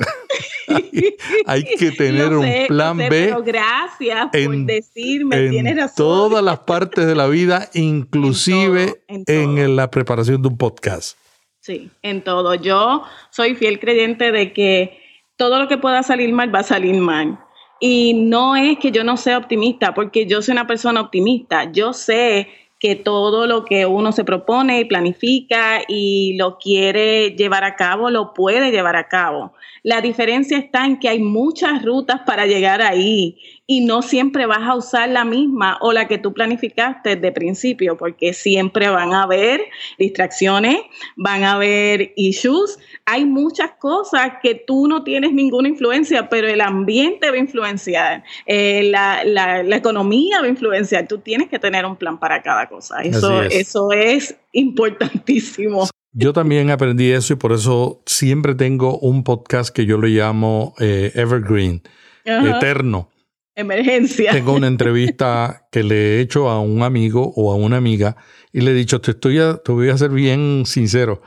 hay, 1.45 1.65
que 1.77 1.91
tener 1.91 2.33
un 2.33 2.47
plan 2.67 2.97
B. 2.97 3.09
Pero 3.09 3.43
gracias 3.43 4.29
por 4.31 4.65
decirme, 4.65 5.49
tienes 5.49 5.75
razón. 5.75 5.95
Todas 5.97 6.43
las 6.43 6.59
partes 6.65 7.05
de 7.05 7.15
la 7.15 7.27
vida, 7.27 7.69
inclusive 7.73 9.03
en 9.07 9.75
la 9.75 9.91
preparación 9.91 10.41
de 10.41 10.47
un 10.47 10.57
podcast. 10.57 11.17
Sí, 11.59 11.91
en 12.01 12.23
todo. 12.23 12.55
Yo 12.55 13.03
soy 13.29 13.55
fiel 13.55 13.79
creyente 13.79 14.31
de 14.31 14.53
que 14.53 15.01
todo 15.35 15.59
lo 15.59 15.67
que 15.67 15.77
pueda 15.77 16.01
salir 16.01 16.31
mal 16.31 16.53
va 16.53 16.59
a 16.59 16.63
salir 16.63 16.95
mal. 16.95 17.39
Y 17.79 18.13
no 18.13 18.55
es 18.55 18.79
que 18.79 18.91
yo 18.91 19.03
no 19.03 19.17
sea 19.17 19.38
optimista, 19.38 19.94
porque 19.94 20.25
yo 20.25 20.41
soy 20.41 20.53
una 20.53 20.67
persona 20.67 21.01
optimista. 21.01 21.72
Yo 21.72 21.94
sé 21.94 22.48
que 22.79 22.96
todo 22.96 23.48
lo 23.48 23.65
que 23.65 23.86
uno 23.86 24.12
se 24.12 24.24
propone 24.24 24.79
y 24.79 24.86
planifica 24.86 25.82
y 25.88 26.36
lo 26.38 26.58
quiere 26.58 27.32
llevar 27.32 27.63
a 27.63 27.75
cabo, 27.75 28.10
lo 28.10 28.34
puede 28.34 28.72
llevar 28.72 28.96
a 28.96 29.08
cabo. 29.08 29.53
La 29.84 30.01
diferencia 30.01 30.58
está 30.58 30.86
en 30.86 31.00
que 31.00 31.10
hay 31.10 31.20
muchas 31.20 31.84
rutas 31.84 32.22
para 32.25 32.46
llegar 32.46 32.82
ahí 32.82 33.38
y 33.67 33.86
no 33.86 34.01
siempre 34.01 34.45
vas 34.45 34.62
a 34.62 34.75
usar 34.75 35.10
la 35.10 35.25
misma 35.25 35.77
o 35.81 35.91
la 35.91 36.07
que 36.07 36.17
tú 36.17 36.34
planificaste 36.34 37.15
de 37.15 37.31
principio, 37.31 37.98
porque 37.98 38.34
siempre 38.34 38.89
van 38.89 39.13
a 39.13 39.24
haber 39.24 39.62
distracciones, 39.98 40.77
van 41.15 41.43
a 41.43 41.53
haber 41.53 42.13
issues. 42.15 42.77
Hay 43.05 43.25
muchas 43.25 43.72
cosas 43.79 44.34
que 44.43 44.55
tú 44.55 44.88
no 44.88 45.03
tienes 45.03 45.34
ninguna 45.34 45.67
influencia, 45.67 46.29
pero 46.29 46.48
el 46.48 46.62
ambiente 46.62 47.29
va 47.29 47.36
a 47.36 47.39
influenciar, 47.39 48.24
eh, 48.45 48.84
la, 48.84 49.24
la, 49.24 49.63
la, 49.63 49.75
economía 49.75 50.39
va 50.41 50.45
a 50.45 50.50
influenciar. 50.50 51.07
Tú 51.07 51.17
tienes 51.17 51.50
que 51.50 51.57
tener 51.57 51.86
un 51.86 51.95
plan 51.95 52.19
para 52.19 52.41
cada 52.43 52.67
cosa. 52.67 53.01
Eso, 53.01 53.41
es. 53.41 53.55
eso 53.55 53.91
es 53.91 54.36
importantísimo. 54.51 55.88
Yo 56.17 56.31
también 56.31 56.69
aprendí 56.69 57.12
eso 57.12 57.34
y 57.34 57.36
por 57.36 57.51
eso 57.51 58.01
siempre 58.05 58.55
tengo 58.55 58.98
un 59.00 59.25
podcast 59.25 59.75
que 59.75 59.86
yo 59.86 59.98
le 59.98 60.07
llamo 60.07 60.74
eh, 60.79 61.12
Evergreen, 61.13 61.81
eterno. 62.24 63.10
Emergencia. 63.55 64.31
Tengo 64.31 64.53
una 64.53 64.67
entrevista 64.67 65.67
que 65.71 65.83
le 65.83 65.95
he 65.95 66.19
hecho 66.19 66.50
a 66.50 66.59
un 66.59 66.83
amigo 66.83 67.33
o 67.35 67.53
a 67.53 67.55
una 67.55 67.77
amiga 67.77 68.17
y 68.51 68.62
le 68.62 68.71
he 68.71 68.74
dicho, 68.74 69.00
te, 69.01 69.12
estoy 69.12 69.39
te 69.63 69.71
voy 69.71 69.89
a 69.89 69.97
ser 69.97 70.09
bien 70.09 70.63
sincero. 70.65 71.21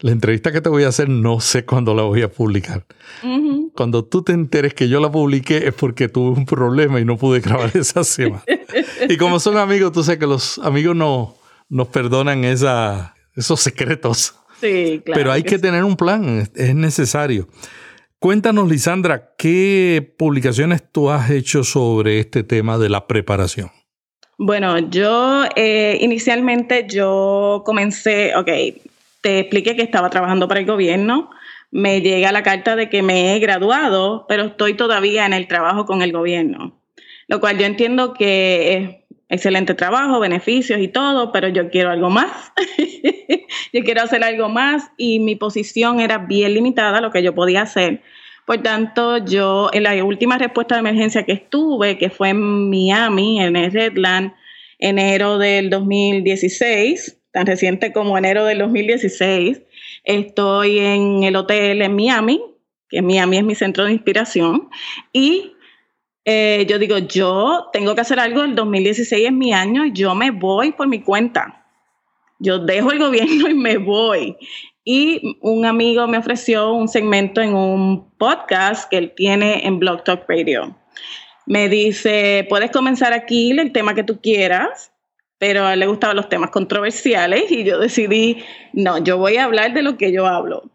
La 0.00 0.10
entrevista 0.10 0.50
que 0.50 0.60
te 0.60 0.68
voy 0.68 0.84
a 0.84 0.88
hacer 0.88 1.08
no 1.08 1.40
sé 1.40 1.64
cuándo 1.64 1.94
la 1.94 2.02
voy 2.02 2.22
a 2.22 2.30
publicar. 2.30 2.84
Cuando 3.74 4.04
tú 4.04 4.22
te 4.22 4.32
enteres 4.32 4.74
que 4.74 4.88
yo 4.88 5.00
la 5.00 5.10
publiqué 5.10 5.68
es 5.68 5.74
porque 5.74 6.08
tuve 6.08 6.36
un 6.36 6.46
problema 6.46 7.00
y 7.00 7.04
no 7.04 7.16
pude 7.16 7.40
grabar 7.40 7.70
esa 7.74 8.02
semana. 8.02 8.42
y 9.08 9.16
como 9.16 9.38
son 9.38 9.56
amigos, 9.56 9.92
tú 9.92 10.02
sabes 10.02 10.18
que 10.18 10.26
los 10.26 10.58
amigos 10.58 10.96
no, 10.96 11.36
nos 11.68 11.88
perdonan 11.88 12.44
esa, 12.44 13.14
esos 13.36 13.60
secretos. 13.60 14.34
Sí, 14.60 15.02
claro. 15.04 15.18
Pero 15.18 15.32
hay 15.32 15.42
que, 15.42 15.58
tener 15.58 15.84
un 15.84 15.96
plan, 15.96 16.48
es 16.54 16.74
necesario. 16.74 17.48
Cuéntanos, 18.24 18.70
Lisandra, 18.70 19.34
¿qué 19.36 20.14
publicaciones 20.16 20.82
tú 20.90 21.10
has 21.10 21.28
hecho 21.28 21.62
sobre 21.62 22.20
este 22.20 22.42
tema 22.42 22.78
de 22.78 22.88
la 22.88 23.06
preparación? 23.06 23.70
Bueno, 24.38 24.78
yo 24.78 25.44
eh, 25.56 25.98
inicialmente 26.00 26.86
yo 26.88 27.62
comencé, 27.66 28.34
ok, 28.34 28.48
te 29.20 29.40
expliqué 29.40 29.76
que 29.76 29.82
estaba 29.82 30.08
trabajando 30.08 30.48
para 30.48 30.60
el 30.60 30.64
gobierno, 30.64 31.28
me 31.70 32.00
llega 32.00 32.32
la 32.32 32.42
carta 32.42 32.76
de 32.76 32.88
que 32.88 33.02
me 33.02 33.36
he 33.36 33.40
graduado, 33.40 34.24
pero 34.26 34.44
estoy 34.44 34.72
todavía 34.72 35.26
en 35.26 35.34
el 35.34 35.46
trabajo 35.46 35.84
con 35.84 36.00
el 36.00 36.10
gobierno, 36.10 36.80
lo 37.28 37.40
cual 37.40 37.58
yo 37.58 37.66
entiendo 37.66 38.14
que 38.14 39.03
excelente 39.34 39.74
trabajo, 39.74 40.20
beneficios 40.20 40.80
y 40.80 40.88
todo, 40.88 41.32
pero 41.32 41.48
yo 41.48 41.70
quiero 41.70 41.90
algo 41.90 42.10
más. 42.10 42.52
yo 43.72 43.82
quiero 43.84 44.02
hacer 44.02 44.24
algo 44.24 44.48
más 44.48 44.90
y 44.96 45.20
mi 45.20 45.36
posición 45.36 46.00
era 46.00 46.18
bien 46.18 46.54
limitada 46.54 47.00
lo 47.00 47.10
que 47.10 47.22
yo 47.22 47.34
podía 47.34 47.62
hacer. 47.62 48.02
Por 48.46 48.62
tanto, 48.62 49.18
yo 49.18 49.70
en 49.72 49.84
la 49.84 50.04
última 50.04 50.36
respuesta 50.36 50.74
de 50.74 50.80
emergencia 50.80 51.24
que 51.24 51.32
estuve, 51.32 51.96
que 51.96 52.10
fue 52.10 52.30
en 52.30 52.70
Miami, 52.70 53.40
en 53.40 53.56
el 53.56 53.72
Redland, 53.72 54.32
enero 54.78 55.38
del 55.38 55.70
2016, 55.70 57.20
tan 57.32 57.46
reciente 57.46 57.92
como 57.92 58.18
enero 58.18 58.44
del 58.44 58.58
2016. 58.58 59.62
Estoy 60.04 60.78
en 60.78 61.22
el 61.22 61.36
hotel 61.36 61.80
en 61.80 61.96
Miami, 61.96 62.42
que 62.90 63.00
Miami 63.00 63.38
es 63.38 63.44
mi 63.44 63.54
centro 63.54 63.86
de 63.86 63.92
inspiración, 63.92 64.68
y 65.12 65.53
eh, 66.24 66.66
yo 66.68 66.78
digo, 66.78 66.98
yo 66.98 67.68
tengo 67.72 67.94
que 67.94 68.00
hacer 68.00 68.18
algo, 68.20 68.42
el 68.42 68.54
2016 68.54 69.26
es 69.26 69.32
mi 69.32 69.52
año 69.52 69.84
y 69.84 69.92
yo 69.92 70.14
me 70.14 70.30
voy 70.30 70.72
por 70.72 70.88
mi 70.88 71.02
cuenta. 71.02 71.66
Yo 72.38 72.58
dejo 72.58 72.92
el 72.92 72.98
gobierno 72.98 73.48
y 73.50 73.54
me 73.54 73.78
voy. 73.78 74.36
Y 74.84 75.38
un 75.40 75.64
amigo 75.64 76.06
me 76.06 76.18
ofreció 76.18 76.72
un 76.72 76.88
segmento 76.88 77.40
en 77.40 77.54
un 77.54 78.10
podcast 78.18 78.88
que 78.90 78.98
él 78.98 79.12
tiene 79.14 79.66
en 79.66 79.78
Blog 79.78 80.04
Talk 80.04 80.24
Radio. 80.28 80.76
Me 81.46 81.68
dice, 81.68 82.46
puedes 82.48 82.70
comenzar 82.70 83.12
aquí 83.12 83.50
el 83.50 83.72
tema 83.72 83.94
que 83.94 84.04
tú 84.04 84.20
quieras 84.20 84.92
pero 85.38 85.66
a 85.66 85.74
él 85.74 85.80
le 85.80 85.86
gustaban 85.86 86.16
los 86.16 86.30
temas 86.30 86.48
controversiales 86.48 87.50
y 87.50 87.64
yo 87.64 87.78
decidí, 87.78 88.42
no, 88.72 88.96
yo 88.96 89.18
voy 89.18 89.36
a 89.36 89.44
hablar 89.44 89.74
de 89.74 89.82
lo 89.82 89.98
que 89.98 90.10
yo 90.10 90.26
hablo. 90.26 90.70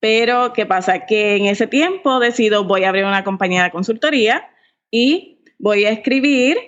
Pero, 0.00 0.52
¿qué 0.52 0.66
pasa? 0.66 1.06
Que 1.06 1.36
en 1.36 1.46
ese 1.46 1.68
tiempo 1.68 2.18
decido, 2.18 2.64
voy 2.64 2.82
a 2.82 2.88
abrir 2.88 3.04
una 3.04 3.22
compañía 3.22 3.62
de 3.62 3.70
consultoría 3.70 4.48
y 4.90 5.40
voy 5.58 5.84
a 5.84 5.90
escribir 5.90 6.58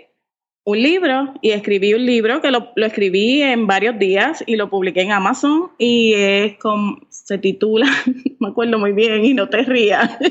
un 0.64 0.82
libro 0.82 1.34
y 1.40 1.50
escribí 1.50 1.94
un 1.94 2.04
libro 2.04 2.40
que 2.40 2.50
lo, 2.50 2.72
escribí 2.76 3.42
en 3.42 3.66
varios 3.66 3.98
días 3.98 4.44
y 4.46 4.56
lo 4.56 4.68
publiqué 4.70 5.02
en 5.02 5.12
Amazon 5.12 5.72
y 5.78 6.12
es 6.14 6.58
con, 6.58 7.06
se 7.08 7.38
titula, 7.38 7.86
me 8.38 8.48
acuerdo 8.48 8.78
muy 8.78 8.92
bien 8.92 9.24
y 9.24 9.34
no 9.34 9.48
te 9.48 9.62
rías. 9.62 10.18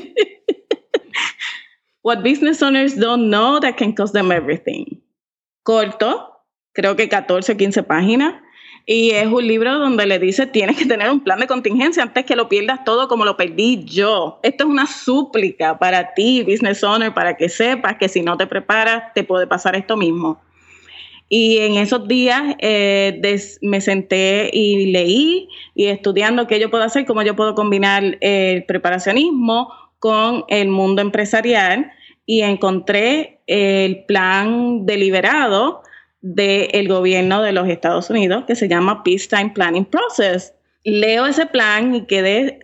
What 2.02 2.22
business 2.22 2.62
owners 2.62 2.96
don't 2.96 3.28
know 3.28 3.60
that 3.60 3.76
can 3.76 3.92
cost 3.92 4.14
them 4.14 4.32
everything. 4.32 5.02
Corto, 5.62 6.44
creo 6.72 6.96
que 6.96 7.10
14 7.10 7.52
o 7.52 7.56
15 7.56 7.82
páginas. 7.82 8.42
Y 8.86 9.10
es 9.10 9.26
un 9.26 9.46
libro 9.46 9.78
donde 9.78 10.06
le 10.06 10.18
dice, 10.18 10.46
tienes 10.46 10.76
que 10.76 10.86
tener 10.86 11.10
un 11.10 11.20
plan 11.20 11.38
de 11.38 11.46
contingencia 11.46 12.02
antes 12.02 12.24
que 12.24 12.34
lo 12.34 12.48
pierdas 12.48 12.84
todo 12.84 13.08
como 13.08 13.24
lo 13.24 13.36
perdí 13.36 13.84
yo. 13.84 14.40
Esto 14.42 14.64
es 14.64 14.70
una 14.70 14.86
súplica 14.86 15.78
para 15.78 16.14
ti, 16.14 16.42
business 16.42 16.82
owner, 16.82 17.14
para 17.14 17.36
que 17.36 17.48
sepas 17.48 17.96
que 17.98 18.08
si 18.08 18.22
no 18.22 18.36
te 18.36 18.46
preparas, 18.46 19.12
te 19.14 19.22
puede 19.22 19.46
pasar 19.46 19.76
esto 19.76 19.96
mismo. 19.96 20.40
Y 21.32 21.58
en 21.58 21.76
esos 21.76 22.08
días 22.08 22.56
eh, 22.58 23.20
me 23.62 23.80
senté 23.80 24.50
y 24.52 24.86
leí 24.86 25.48
y 25.76 25.86
estudiando 25.86 26.48
qué 26.48 26.58
yo 26.58 26.70
puedo 26.70 26.82
hacer, 26.82 27.06
cómo 27.06 27.22
yo 27.22 27.36
puedo 27.36 27.54
combinar 27.54 28.18
el 28.20 28.64
preparacionismo 28.64 29.72
con 30.00 30.44
el 30.48 30.68
mundo 30.68 31.02
empresarial 31.02 31.92
y 32.26 32.40
encontré 32.40 33.40
el 33.46 34.04
plan 34.06 34.86
deliberado 34.86 35.82
del 36.22 36.88
gobierno 36.88 37.42
de 37.42 37.52
los 37.52 37.68
Estados 37.68 38.10
Unidos 38.10 38.44
que 38.46 38.54
se 38.54 38.68
llama 38.68 39.02
Peacetime 39.02 39.50
Planning 39.50 39.86
Process. 39.86 40.54
Leo 40.84 41.26
ese 41.26 41.46
plan 41.46 41.94
y 41.94 42.06
quedé 42.06 42.60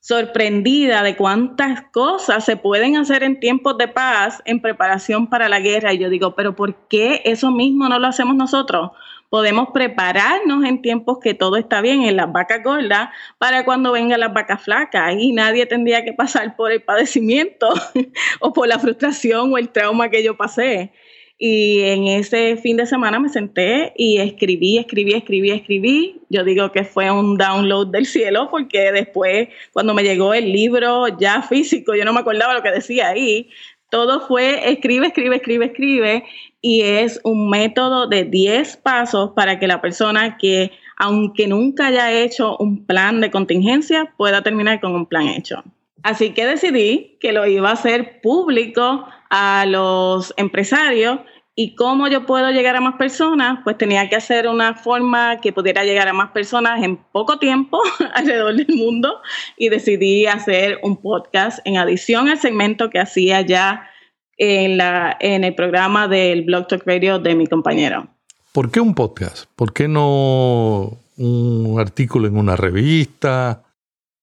sorprendida 0.00 1.02
de 1.02 1.16
cuántas 1.16 1.82
cosas 1.90 2.44
se 2.44 2.56
pueden 2.56 2.96
hacer 2.96 3.24
en 3.24 3.40
tiempos 3.40 3.76
de 3.76 3.88
paz 3.88 4.40
en 4.44 4.60
preparación 4.60 5.28
para 5.28 5.48
la 5.48 5.58
guerra. 5.58 5.92
Y 5.92 5.98
yo 5.98 6.08
digo, 6.08 6.34
pero 6.36 6.54
¿por 6.54 6.86
qué 6.88 7.22
eso 7.24 7.50
mismo 7.50 7.88
no 7.88 7.98
lo 7.98 8.06
hacemos 8.06 8.36
nosotros? 8.36 8.92
Podemos 9.30 9.70
prepararnos 9.74 10.64
en 10.64 10.80
tiempos 10.80 11.18
que 11.20 11.34
todo 11.34 11.56
está 11.56 11.80
bien 11.80 12.02
en 12.02 12.16
las 12.16 12.30
vacas 12.30 12.62
gordas 12.62 13.08
para 13.38 13.64
cuando 13.64 13.90
vengan 13.90 14.20
las 14.20 14.32
vacas 14.32 14.62
flacas 14.62 15.16
y 15.18 15.32
nadie 15.32 15.66
tendría 15.66 16.04
que 16.04 16.12
pasar 16.12 16.54
por 16.54 16.70
el 16.70 16.82
padecimiento 16.82 17.68
o 18.40 18.52
por 18.52 18.68
la 18.68 18.78
frustración 18.78 19.52
o 19.52 19.58
el 19.58 19.70
trauma 19.70 20.08
que 20.08 20.22
yo 20.22 20.36
pasé. 20.36 20.92
Y 21.38 21.82
en 21.82 22.06
ese 22.06 22.56
fin 22.56 22.78
de 22.78 22.86
semana 22.86 23.20
me 23.20 23.28
senté 23.28 23.92
y 23.96 24.18
escribí, 24.18 24.78
escribí, 24.78 25.12
escribí, 25.12 25.50
escribí. 25.50 26.20
Yo 26.30 26.44
digo 26.44 26.72
que 26.72 26.84
fue 26.84 27.10
un 27.10 27.36
download 27.36 27.88
del 27.88 28.06
cielo 28.06 28.48
porque 28.50 28.90
después 28.90 29.48
cuando 29.72 29.92
me 29.92 30.02
llegó 30.02 30.32
el 30.32 30.50
libro 30.50 31.08
ya 31.18 31.42
físico, 31.42 31.94
yo 31.94 32.06
no 32.06 32.14
me 32.14 32.20
acordaba 32.20 32.54
lo 32.54 32.62
que 32.62 32.70
decía 32.70 33.08
ahí. 33.08 33.50
Todo 33.90 34.26
fue 34.26 34.70
escribe, 34.70 35.08
escribe, 35.08 35.36
escribe, 35.36 35.66
escribe 35.66 36.24
y 36.62 36.82
es 36.82 37.20
un 37.22 37.50
método 37.50 38.06
de 38.06 38.24
10 38.24 38.78
pasos 38.78 39.32
para 39.36 39.58
que 39.58 39.66
la 39.66 39.82
persona 39.82 40.38
que 40.38 40.72
aunque 40.96 41.46
nunca 41.46 41.88
haya 41.88 42.12
hecho 42.12 42.56
un 42.56 42.86
plan 42.86 43.20
de 43.20 43.30
contingencia 43.30 44.14
pueda 44.16 44.42
terminar 44.42 44.80
con 44.80 44.94
un 44.94 45.04
plan 45.04 45.28
hecho. 45.28 45.62
Así 46.02 46.30
que 46.30 46.46
decidí 46.46 47.18
que 47.20 47.32
lo 47.32 47.46
iba 47.46 47.68
a 47.68 47.74
hacer 47.74 48.20
público 48.22 49.06
a 49.30 49.64
los 49.66 50.34
empresarios 50.36 51.20
y 51.58 51.74
cómo 51.74 52.06
yo 52.06 52.26
puedo 52.26 52.50
llegar 52.50 52.76
a 52.76 52.82
más 52.82 52.96
personas, 52.96 53.60
pues 53.64 53.78
tenía 53.78 54.10
que 54.10 54.16
hacer 54.16 54.46
una 54.46 54.74
forma 54.74 55.40
que 55.40 55.54
pudiera 55.54 55.84
llegar 55.84 56.06
a 56.06 56.12
más 56.12 56.30
personas 56.30 56.82
en 56.84 56.98
poco 56.98 57.38
tiempo 57.38 57.80
alrededor 58.14 58.56
del 58.56 58.76
mundo 58.76 59.20
y 59.56 59.70
decidí 59.70 60.26
hacer 60.26 60.78
un 60.82 60.98
podcast 60.98 61.60
en 61.64 61.78
adición 61.78 62.28
al 62.28 62.38
segmento 62.38 62.90
que 62.90 62.98
hacía 62.98 63.40
ya 63.40 63.88
en, 64.36 64.76
la, 64.76 65.16
en 65.18 65.44
el 65.44 65.54
programa 65.54 66.08
del 66.08 66.42
Blog 66.42 66.68
Talk 66.68 66.82
Radio 66.86 67.18
de 67.18 67.34
mi 67.34 67.46
compañero. 67.46 68.06
¿Por 68.52 68.70
qué 68.70 68.80
un 68.80 68.94
podcast? 68.94 69.48
¿Por 69.56 69.72
qué 69.72 69.88
no 69.88 70.98
un 71.16 71.76
artículo 71.78 72.28
en 72.28 72.36
una 72.36 72.56
revista? 72.56 73.62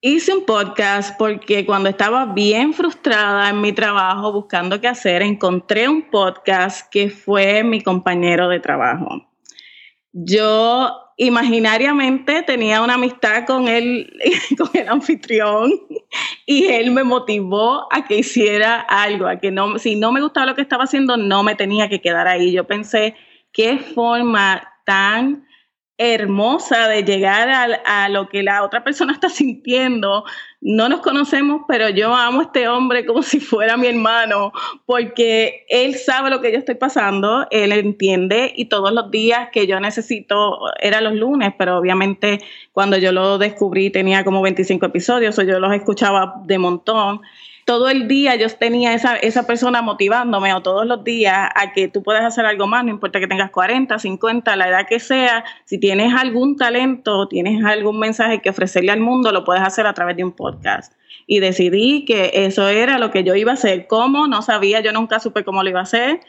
Hice 0.06 0.36
un 0.36 0.44
podcast 0.44 1.18
porque 1.18 1.66
cuando 1.66 1.88
estaba 1.88 2.26
bien 2.26 2.74
frustrada 2.74 3.50
en 3.50 3.62
mi 3.62 3.72
trabajo 3.72 4.34
buscando 4.34 4.82
qué 4.82 4.90
hacer, 4.90 5.22
encontré 5.22 5.88
un 5.88 6.10
podcast 6.12 6.92
que 6.92 7.10
fue 7.10 7.64
mi 7.64 7.80
compañero 7.80 8.50
de 8.50 8.60
trabajo. 8.60 9.26
Yo 10.12 10.92
imaginariamente 11.16 12.44
tenía 12.44 12.82
una 12.82 12.96
amistad 12.96 13.46
con 13.46 13.70
él, 13.70 14.12
con 14.58 14.72
el 14.74 14.90
anfitrión, 14.90 15.72
y 16.46 16.66
él 16.66 16.92
me 16.92 17.06
motivó 17.06 17.88
a 17.90 18.04
que 18.06 18.18
hiciera 18.18 18.82
algo, 18.82 19.26
a 19.28 19.38
que 19.38 19.52
no, 19.52 19.80
si 19.80 19.96
no 19.96 20.12
me 20.12 20.20
gustaba 20.20 20.48
lo 20.48 20.56
que 20.56 20.64
estaba 20.64 20.84
haciendo, 20.84 21.16
no 21.16 21.44
me 21.44 21.56
tenía 21.56 21.88
que 21.88 22.02
quedar 22.02 22.28
ahí. 22.28 22.52
Yo 22.52 22.68
pensé, 22.68 23.16
qué 23.54 23.78
forma 23.78 24.70
tan 24.84 25.48
hermosa 26.04 26.88
de 26.88 27.04
llegar 27.04 27.50
a, 27.86 28.10
lo 28.10 28.28
que 28.28 28.44
la 28.44 28.64
otra 28.64 28.84
persona 28.84 29.14
está 29.14 29.30
sintiendo, 29.30 30.26
no 30.62 30.90
nos 30.90 31.02
conocemos, 31.02 31.62
pero 31.68 31.90
yo 31.90 32.14
amo 32.14 32.42
a 32.42 32.44
este 32.44 32.68
hombre 32.68 33.06
como 33.06 33.22
si 33.22 33.40
fuera 33.40 33.78
mi 33.78 33.88
hermano, 33.88 34.52
porque 34.86 35.66
él 35.70 35.96
sabe 35.96 36.30
lo 36.30 36.42
que 36.42 36.52
yo 36.52 36.58
estoy 36.58 36.76
pasando, 36.76 37.48
él 37.52 37.72
entiende 37.72 38.52
y 38.56 38.66
todos 38.66 38.92
los 38.92 39.12
días 39.12 39.50
que 39.52 39.68
yo 39.68 39.80
necesito, 39.80 40.60
era 40.80 41.02
los 41.02 41.14
lunes, 41.14 41.54
pero 41.58 41.78
obviamente 41.78 42.40
cuando 42.72 42.98
yo 42.98 43.12
lo 43.12 43.38
descubrí 43.38 43.90
tenía 43.90 44.24
como 44.24 44.42
25 44.42 44.86
episodios, 44.86 45.38
o 45.40 45.44
yo 45.44 45.60
los 45.60 45.74
escuchaba 45.74 46.42
de 46.46 46.58
montón 46.58 47.22
todo 47.66 47.90
el 47.90 48.08
día 48.08 48.36
yo 48.36 48.48
tenía 48.50 48.94
esa, 48.94 49.16
esa 49.16 49.48
persona 49.48 49.82
motivándome 49.82 50.54
o 50.54 50.62
todos 50.62 50.86
los 50.86 51.04
días 51.04 51.50
a 51.56 51.72
que 51.74 51.88
tú 51.88 52.04
puedas 52.04 52.24
hacer 52.24 52.46
algo 52.46 52.68
más, 52.68 52.84
no 52.84 52.92
importa 52.92 53.20
que 53.20 53.28
tengas 53.28 53.52
40, 53.52 53.98
50, 53.98 54.56
la 54.56 54.68
edad 54.68 54.88
que 54.88 55.00
sea, 55.00 55.46
si 55.66 55.80
tienes 55.80 56.14
algún 56.14 56.58
talento, 56.58 57.28
tienes 57.28 57.64
algún 57.64 58.00
mensaje 58.00 58.42
que 58.42 58.50
ofrecerle 58.50 58.92
al 58.92 59.00
mundo, 59.00 59.32
lo 59.32 59.44
puedes 59.44 59.64
hacer 59.64 59.88
a 59.88 59.94
través 59.94 60.18
de 60.18 60.24
un 60.24 60.34
podcast. 60.34 60.94
Y 61.26 61.40
decidí 61.40 62.04
que 62.06 62.32
eso 62.34 62.68
era 62.68 63.00
lo 63.00 63.12
que 63.12 63.24
yo 63.24 63.36
iba 63.36 63.52
a 63.52 63.54
hacer. 63.54 63.88
¿Cómo? 63.88 64.28
No 64.28 64.42
sabía, 64.42 64.82
yo 64.82 64.92
nunca 64.92 65.20
supe 65.20 65.46
cómo 65.46 65.64
lo 65.64 65.70
iba 65.70 65.80
a 65.80 65.84
hacer. 65.84 66.20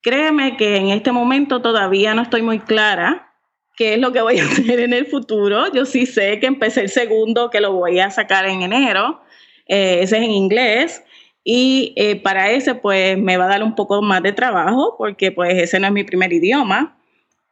Créeme 0.00 0.56
que 0.56 0.76
en 0.76 0.90
este 0.90 1.10
momento 1.10 1.60
todavía 1.60 2.14
no 2.14 2.22
estoy 2.22 2.42
muy 2.42 2.60
clara 2.60 3.32
qué 3.76 3.94
es 3.94 4.00
lo 4.00 4.12
que 4.12 4.20
voy 4.20 4.38
a 4.38 4.44
hacer 4.44 4.78
en 4.78 4.92
el 4.92 5.06
futuro. 5.06 5.72
Yo 5.72 5.84
sí 5.86 6.06
sé 6.06 6.38
que 6.38 6.46
empecé 6.46 6.82
el 6.82 6.88
segundo, 6.88 7.50
que 7.50 7.60
lo 7.60 7.72
voy 7.72 7.98
a 7.98 8.10
sacar 8.10 8.46
en 8.46 8.62
enero 8.62 9.20
eh, 9.68 10.00
ese 10.02 10.16
es 10.18 10.24
en 10.24 10.30
inglés. 10.30 11.02
Y 11.44 11.94
eh, 11.96 12.16
para 12.16 12.50
ese, 12.50 12.74
pues 12.74 13.16
me 13.16 13.36
va 13.36 13.44
a 13.44 13.48
dar 13.48 13.62
un 13.62 13.74
poco 13.74 14.02
más 14.02 14.22
de 14.22 14.32
trabajo, 14.32 14.96
porque 14.98 15.32
pues 15.32 15.54
ese 15.54 15.78
no 15.78 15.86
es 15.86 15.92
mi 15.92 16.04
primer 16.04 16.32
idioma. 16.32 16.98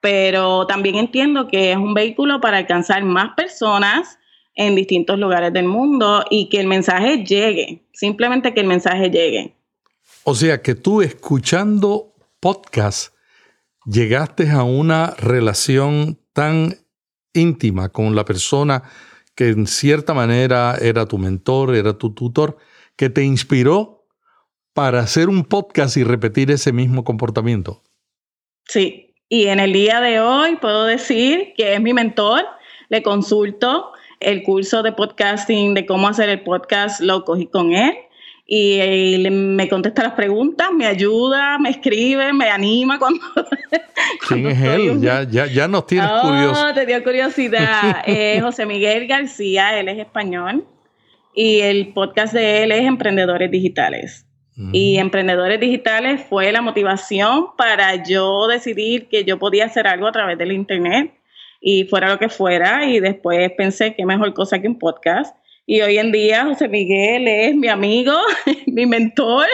Pero 0.00 0.66
también 0.66 0.96
entiendo 0.96 1.48
que 1.48 1.72
es 1.72 1.76
un 1.76 1.94
vehículo 1.94 2.40
para 2.40 2.58
alcanzar 2.58 3.04
más 3.04 3.34
personas 3.34 4.18
en 4.54 4.74
distintos 4.74 5.18
lugares 5.18 5.52
del 5.52 5.66
mundo 5.66 6.24
y 6.30 6.48
que 6.48 6.60
el 6.60 6.66
mensaje 6.66 7.24
llegue, 7.24 7.86
simplemente 7.92 8.54
que 8.54 8.60
el 8.60 8.66
mensaje 8.66 9.10
llegue. 9.10 9.54
O 10.24 10.34
sea 10.34 10.60
que 10.60 10.74
tú 10.74 11.02
escuchando 11.02 12.14
podcast 12.40 13.14
llegaste 13.84 14.50
a 14.50 14.64
una 14.64 15.10
relación 15.18 16.18
tan 16.32 16.74
íntima 17.32 17.90
con 17.90 18.16
la 18.16 18.24
persona 18.24 18.82
que 19.36 19.50
en 19.50 19.66
cierta 19.66 20.14
manera 20.14 20.76
era 20.80 21.06
tu 21.06 21.18
mentor, 21.18 21.76
era 21.76 21.96
tu 21.96 22.12
tutor, 22.12 22.56
que 22.96 23.10
te 23.10 23.22
inspiró 23.22 24.06
para 24.72 25.00
hacer 25.00 25.28
un 25.28 25.44
podcast 25.44 25.96
y 25.96 26.04
repetir 26.04 26.50
ese 26.50 26.72
mismo 26.72 27.04
comportamiento. 27.04 27.82
Sí, 28.64 29.14
y 29.28 29.46
en 29.46 29.60
el 29.60 29.72
día 29.72 30.00
de 30.00 30.20
hoy 30.20 30.56
puedo 30.56 30.84
decir 30.84 31.52
que 31.56 31.74
es 31.74 31.80
mi 31.80 31.92
mentor, 31.92 32.44
le 32.88 33.02
consulto 33.02 33.92
el 34.20 34.42
curso 34.42 34.82
de 34.82 34.92
podcasting, 34.92 35.74
de 35.74 35.86
cómo 35.86 36.08
hacer 36.08 36.30
el 36.30 36.42
podcast, 36.42 37.00
lo 37.00 37.24
cogí 37.24 37.46
con 37.46 37.72
él 37.74 37.94
y, 38.46 39.26
me 39.28 39.68
contesta 39.68 40.04
las 40.04 40.12
preguntas, 40.12 40.68
me 40.72 40.86
ayuda, 40.86 41.58
me 41.58 41.70
escribe, 41.70 42.32
me 42.32 42.48
anima 42.48 42.98
cuando... 43.00 43.20
¿Quién 44.28 44.46
es 44.46 44.62
él? 44.62 45.00
Ya, 45.00 45.24
ya, 45.24 45.46
ya 45.46 45.66
nos 45.66 45.86
tienes 45.86 46.08
oh, 46.12 46.22
curioso. 46.22 46.74
te 46.74 46.86
dio 46.86 47.02
curiosidad. 47.02 48.02
Eh, 48.06 48.40
José 48.40 48.66
Miguel 48.66 49.06
García, 49.08 49.78
él 49.78 49.88
es 49.88 49.98
español 49.98 50.64
y 51.34 51.60
el 51.60 51.92
podcast 51.92 52.32
de 52.32 52.62
él 52.62 52.72
es 52.72 52.84
Emprendedores 52.84 53.50
Digitales. 53.50 54.26
Y 54.72 54.96
Emprendedores 54.96 55.60
Digitales 55.60 56.24
fue 56.30 56.50
la 56.50 56.62
motivación 56.62 57.48
para 57.58 58.02
yo 58.02 58.46
decidir 58.46 59.06
que 59.08 59.22
yo 59.22 59.38
podía 59.38 59.66
hacer 59.66 59.86
algo 59.86 60.06
a 60.06 60.12
través 60.12 60.38
del 60.38 60.50
Internet 60.50 61.12
y 61.60 61.84
fuera 61.84 62.08
lo 62.08 62.18
que 62.18 62.30
fuera. 62.30 62.86
Y 62.86 63.00
después 63.00 63.52
pensé 63.54 63.94
que 63.94 64.06
mejor 64.06 64.32
cosa 64.32 64.58
que 64.58 64.66
un 64.66 64.78
podcast. 64.78 65.36
Y 65.68 65.80
hoy 65.80 65.98
en 65.98 66.12
día 66.12 66.44
José 66.44 66.68
Miguel 66.68 67.26
es 67.26 67.56
mi 67.56 67.66
amigo, 67.66 68.12
mi 68.66 68.86
mentor. 68.86 69.46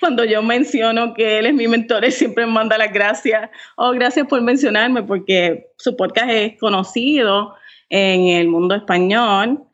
Cuando 0.00 0.24
yo 0.24 0.42
menciono 0.42 1.12
que 1.12 1.38
él 1.38 1.46
es 1.46 1.54
mi 1.54 1.68
mentor, 1.68 2.06
él 2.06 2.12
siempre 2.12 2.46
me 2.46 2.52
manda 2.52 2.78
las 2.78 2.90
gracias. 2.90 3.50
Oh, 3.76 3.90
gracias 3.90 4.26
por 4.26 4.40
mencionarme, 4.40 5.02
porque 5.02 5.66
su 5.76 5.96
podcast 5.96 6.30
es 6.30 6.58
conocido 6.58 7.54
en 7.90 8.28
el 8.28 8.48
mundo 8.48 8.74
español, 8.74 9.64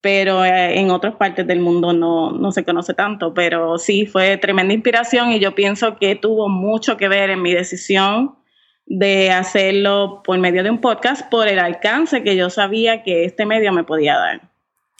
pero 0.00 0.44
eh, 0.44 0.80
en 0.80 0.90
otras 0.90 1.14
partes 1.14 1.46
del 1.46 1.60
mundo 1.60 1.92
no, 1.92 2.32
no 2.32 2.50
se 2.50 2.64
conoce 2.64 2.92
tanto. 2.92 3.32
Pero 3.32 3.78
sí, 3.78 4.06
fue 4.06 4.36
tremenda 4.38 4.74
inspiración 4.74 5.30
y 5.30 5.38
yo 5.38 5.54
pienso 5.54 5.98
que 5.98 6.16
tuvo 6.16 6.48
mucho 6.48 6.96
que 6.96 7.06
ver 7.06 7.30
en 7.30 7.42
mi 7.42 7.54
decisión 7.54 8.34
de 8.86 9.30
hacerlo 9.30 10.22
por 10.24 10.36
medio 10.38 10.64
de 10.64 10.70
un 10.70 10.80
podcast, 10.80 11.30
por 11.30 11.46
el 11.46 11.60
alcance 11.60 12.24
que 12.24 12.34
yo 12.34 12.50
sabía 12.50 13.04
que 13.04 13.24
este 13.24 13.46
medio 13.46 13.72
me 13.72 13.84
podía 13.84 14.16
dar. 14.16 14.55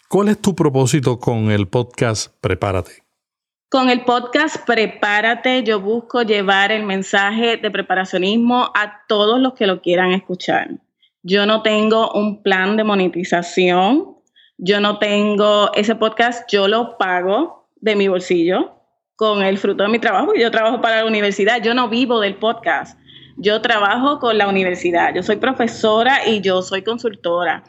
¿Cuál 0.09 0.29
es 0.29 0.41
tu 0.41 0.55
propósito 0.55 1.19
con 1.19 1.51
el 1.51 1.67
podcast 1.67 2.33
Prepárate? 2.39 3.03
Con 3.69 3.89
el 3.89 4.05
podcast 4.05 4.65
Prepárate 4.65 5.63
yo 5.63 5.81
busco 5.81 6.21
llevar 6.21 6.71
el 6.71 6.83
mensaje 6.83 7.57
de 7.57 7.69
preparacionismo 7.69 8.71
a 8.73 9.01
todos 9.09 9.37
los 9.41 9.53
que 9.53 9.67
lo 9.67 9.81
quieran 9.81 10.13
escuchar. 10.13 10.69
Yo 11.23 11.45
no 11.45 11.61
tengo 11.61 12.09
un 12.13 12.41
plan 12.41 12.77
de 12.77 12.85
monetización, 12.85 14.15
yo 14.57 14.79
no 14.79 14.97
tengo 14.97 15.73
ese 15.73 15.95
podcast, 15.95 16.49
yo 16.49 16.69
lo 16.69 16.97
pago 16.97 17.67
de 17.75 17.97
mi 17.97 18.07
bolsillo 18.07 18.77
con 19.17 19.43
el 19.43 19.57
fruto 19.57 19.83
de 19.83 19.89
mi 19.89 19.99
trabajo. 19.99 20.33
Yo 20.35 20.49
trabajo 20.51 20.79
para 20.79 21.01
la 21.01 21.05
universidad, 21.05 21.61
yo 21.61 21.73
no 21.73 21.89
vivo 21.89 22.21
del 22.21 22.35
podcast. 22.35 22.97
Yo 23.35 23.61
trabajo 23.61 24.19
con 24.19 24.37
la 24.37 24.47
universidad, 24.47 25.13
yo 25.13 25.21
soy 25.21 25.35
profesora 25.35 26.25
y 26.25 26.39
yo 26.39 26.61
soy 26.61 26.81
consultora. 26.81 27.65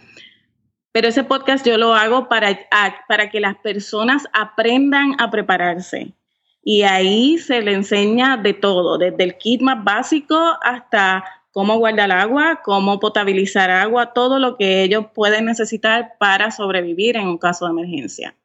Pero 0.93 1.09
ese 1.09 1.25
podcast 1.25 1.67
yo 1.67 1.77
lo 1.77 1.95
hago 1.95 2.29
para, 2.29 2.59
para 3.07 3.31
que 3.31 3.41
las 3.41 3.57
personas 3.57 4.25
aprendan 4.33 5.21
a 5.21 5.31
prepararse. 5.31 6.15
Y 6.63 6.83
ahí 6.83 7.39
se 7.39 7.63
le 7.63 7.73
enseña 7.73 8.37
de 8.37 8.53
todo, 8.53 8.99
desde 8.99 9.25
el 9.25 9.39
kit 9.39 9.61
más 9.61 9.83
básico 9.85 10.39
hasta 10.63 11.25
cómo 11.51 11.79
guardar 11.79 12.11
agua, 12.13 12.61
cómo 12.65 13.01
potabilizar 13.01 13.71
agua, 13.71 14.13
todo 14.13 14.39
lo 14.39 14.57
que 14.57 14.83
ellos 14.83 15.07
pueden 15.15 15.47
necesitar 15.47 16.15
para 16.19 16.51
sobrevivir 16.51 17.17
en 17.17 17.27
un 17.27 17.39
caso 17.39 17.67
de 17.67 17.73
emergencia. 17.73 18.37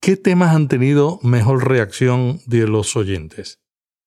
¿Qué 0.00 0.16
temas 0.16 0.54
han 0.54 0.68
tenido 0.68 1.18
mejor 1.22 1.68
reacción 1.68 2.40
de 2.46 2.66
los 2.66 2.94
oyentes? 2.96 3.60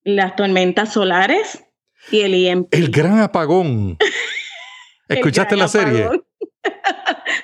Las 0.03 0.35
tormentas 0.35 0.93
solares 0.93 1.65
y 2.11 2.21
el 2.21 2.35
IMP. 2.35 2.73
El 2.73 2.89
gran 2.91 3.19
apagón. 3.19 3.97
¿Escuchaste 5.09 5.57
la 5.57 5.67
serie? 5.67 6.07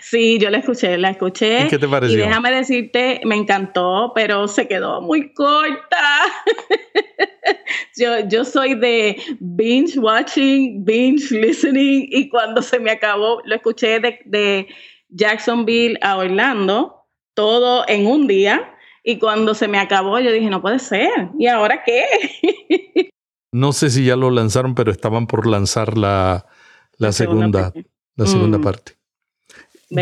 Sí, 0.08 0.38
yo 0.38 0.52
la 0.52 0.60
escuché, 0.60 1.00
la 1.00 1.10
escuché. 1.10 1.66
¿Y 1.66 1.68
qué 1.68 1.80
te 1.80 1.88
pareció? 1.88 2.16
Y 2.16 2.22
déjame 2.22 2.52
decirte, 2.52 3.22
me 3.26 3.34
encantó, 3.34 4.12
pero 4.14 4.48
se 4.48 4.68
quedó 4.68 5.02
muy 5.02 5.34
corta. 5.34 6.22
yo, 7.98 8.20
yo 8.30 8.46
soy 8.46 8.76
de 8.76 9.18
binge 9.40 9.98
watching, 9.98 10.86
binge 10.86 11.32
listening, 11.32 12.06
y 12.12 12.30
cuando 12.30 12.62
se 12.62 12.78
me 12.78 12.92
acabó, 12.92 13.42
lo 13.46 13.56
escuché 13.56 14.00
de, 14.00 14.20
de 14.26 14.68
Jacksonville 15.10 15.98
a 16.04 16.18
Orlando, 16.18 17.08
todo 17.34 17.84
en 17.88 18.06
un 18.06 18.28
día. 18.28 18.76
Y 19.04 19.18
cuando 19.18 19.56
se 19.56 19.68
me 19.68 19.80
acabó, 19.80 20.20
yo 20.20 20.32
dije, 20.32 20.52
no 20.52 20.62
puede 20.62 20.78
ser. 20.78 21.32
¿Y 21.40 21.48
ahora 21.48 21.84
qué? 21.84 23.10
no 23.52 23.74
sé 23.74 23.90
si 23.90 24.06
ya 24.06 24.16
lo 24.16 24.30
lanzaron, 24.30 24.76
pero 24.76 24.92
estaban 24.92 25.26
por 25.26 25.48
lanzar 25.48 25.98
la, 25.98 26.46
la, 27.00 27.12
segunda, 27.12 27.74
la 28.16 28.28
segunda 28.28 28.60
mm. 28.60 28.62
parte. 28.62 28.95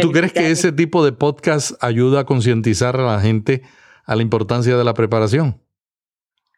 ¿Tú 0.01 0.11
crees 0.11 0.31
que 0.31 0.49
ese 0.49 0.71
tipo 0.71 1.03
de 1.03 1.11
podcast 1.11 1.71
ayuda 1.83 2.21
a 2.21 2.25
concientizar 2.25 2.95
a 2.95 3.03
la 3.03 3.19
gente 3.19 3.63
a 4.05 4.15
la 4.15 4.21
importancia 4.21 4.77
de 4.77 4.83
la 4.83 4.93
preparación? 4.93 5.61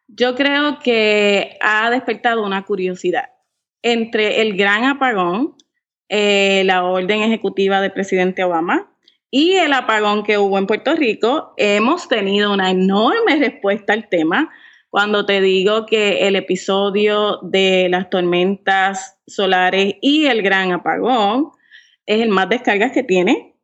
Yo 0.08 0.36
creo 0.36 0.80
que 0.80 1.58
ha 1.62 1.90
despertado 1.90 2.46
una 2.46 2.64
curiosidad 2.66 3.30
entre 3.82 4.42
el 4.42 4.56
gran 4.56 4.84
apagón, 4.84 5.56
eh, 6.10 6.64
la 6.66 6.84
orden 6.84 7.22
ejecutiva 7.22 7.82
del 7.82 7.92
presidente 7.92 8.44
Obama 8.44 8.92
y 9.32 9.54
el 9.54 9.74
apagón 9.74 10.24
que 10.24 10.38
hubo 10.38 10.58
en 10.60 10.68
Puerto 10.68 10.96
Rico. 10.96 11.54
Hemos 11.58 12.08
tenido 12.08 12.54
una 12.54 12.70
enorme 12.70 13.38
respuesta 13.38 13.94
al 13.94 14.08
tema. 14.08 14.52
Cuando 14.90 15.26
te 15.26 15.42
digo 15.42 15.86
que 15.88 16.28
el 16.28 16.36
episodio 16.36 17.40
de 17.42 17.90
las 17.90 18.10
tormentas 18.10 19.18
solares 19.28 19.96
y 20.02 20.28
el 20.28 20.42
gran 20.42 20.72
apagón 20.72 21.52
es 22.06 22.22
el 22.22 22.30
más 22.30 22.50
descargas 22.50 22.92
que 22.92 23.04
tiene. 23.04 23.56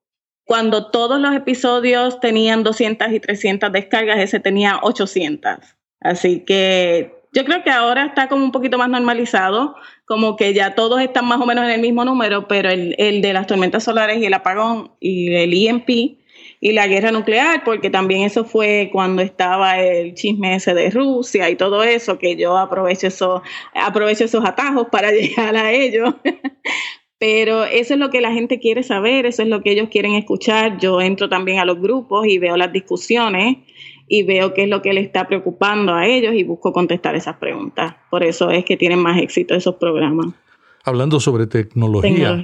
Cuando 0.45 0.89
todos 0.91 1.19
los 1.19 1.35
episodios 1.35 2.19
tenían 2.19 2.63
200 2.63 3.11
y 3.11 3.19
300 3.19 3.71
descargas, 3.71 4.19
ese 4.19 4.39
tenía 4.39 4.79
800. 4.81 5.57
Así 6.01 6.43
que 6.45 7.21
yo 7.33 7.45
creo 7.45 7.63
que 7.63 7.69
ahora 7.69 8.05
está 8.05 8.27
como 8.27 8.43
un 8.43 8.51
poquito 8.51 8.77
más 8.77 8.89
normalizado, 8.89 9.75
como 10.05 10.35
que 10.35 10.53
ya 10.53 10.75
todos 10.75 10.99
están 10.99 11.25
más 11.25 11.39
o 11.39 11.45
menos 11.45 11.63
en 11.65 11.71
el 11.71 11.81
mismo 11.81 12.03
número, 12.03 12.47
pero 12.47 12.69
el, 12.69 12.95
el 12.97 13.21
de 13.21 13.33
las 13.33 13.47
tormentas 13.47 13.83
solares 13.83 14.17
y 14.17 14.25
el 14.25 14.33
apagón 14.33 14.91
y 14.99 15.33
el 15.33 15.53
IMP 15.53 16.19
y 16.63 16.73
la 16.73 16.87
guerra 16.87 17.11
nuclear, 17.11 17.63
porque 17.63 17.89
también 17.89 18.21
eso 18.21 18.45
fue 18.45 18.89
cuando 18.93 19.23
estaba 19.23 19.79
el 19.79 20.13
chisme 20.13 20.55
ese 20.55 20.75
de 20.75 20.91
Rusia 20.91 21.49
y 21.49 21.55
todo 21.55 21.83
eso, 21.83 22.19
que 22.19 22.35
yo 22.35 22.57
aprovecho, 22.57 23.07
eso, 23.07 23.41
aprovecho 23.73 24.25
esos 24.25 24.45
atajos 24.45 24.87
para 24.91 25.11
llegar 25.11 25.55
a 25.55 25.71
ellos. 25.71 26.13
Pero 27.21 27.65
eso 27.65 27.93
es 27.93 27.99
lo 27.99 28.09
que 28.09 28.19
la 28.19 28.33
gente 28.33 28.59
quiere 28.59 28.81
saber, 28.81 29.27
eso 29.27 29.43
es 29.43 29.47
lo 29.47 29.61
que 29.61 29.73
ellos 29.73 29.89
quieren 29.91 30.15
escuchar. 30.15 30.79
Yo 30.79 30.99
entro 31.01 31.29
también 31.29 31.59
a 31.59 31.65
los 31.65 31.79
grupos 31.79 32.25
y 32.25 32.39
veo 32.39 32.57
las 32.57 32.73
discusiones 32.73 33.57
y 34.07 34.23
veo 34.23 34.55
qué 34.55 34.63
es 34.63 34.69
lo 34.69 34.81
que 34.81 34.91
le 34.91 35.01
está 35.01 35.27
preocupando 35.27 35.93
a 35.93 36.07
ellos 36.07 36.33
y 36.33 36.43
busco 36.43 36.73
contestar 36.73 37.15
esas 37.15 37.35
preguntas. 37.35 37.93
Por 38.09 38.23
eso 38.23 38.49
es 38.49 38.65
que 38.65 38.75
tienen 38.75 38.97
más 38.97 39.21
éxito 39.21 39.53
esos 39.53 39.75
programas. 39.75 40.33
Hablando 40.83 41.19
sobre 41.19 41.45
tecnología, 41.45 42.43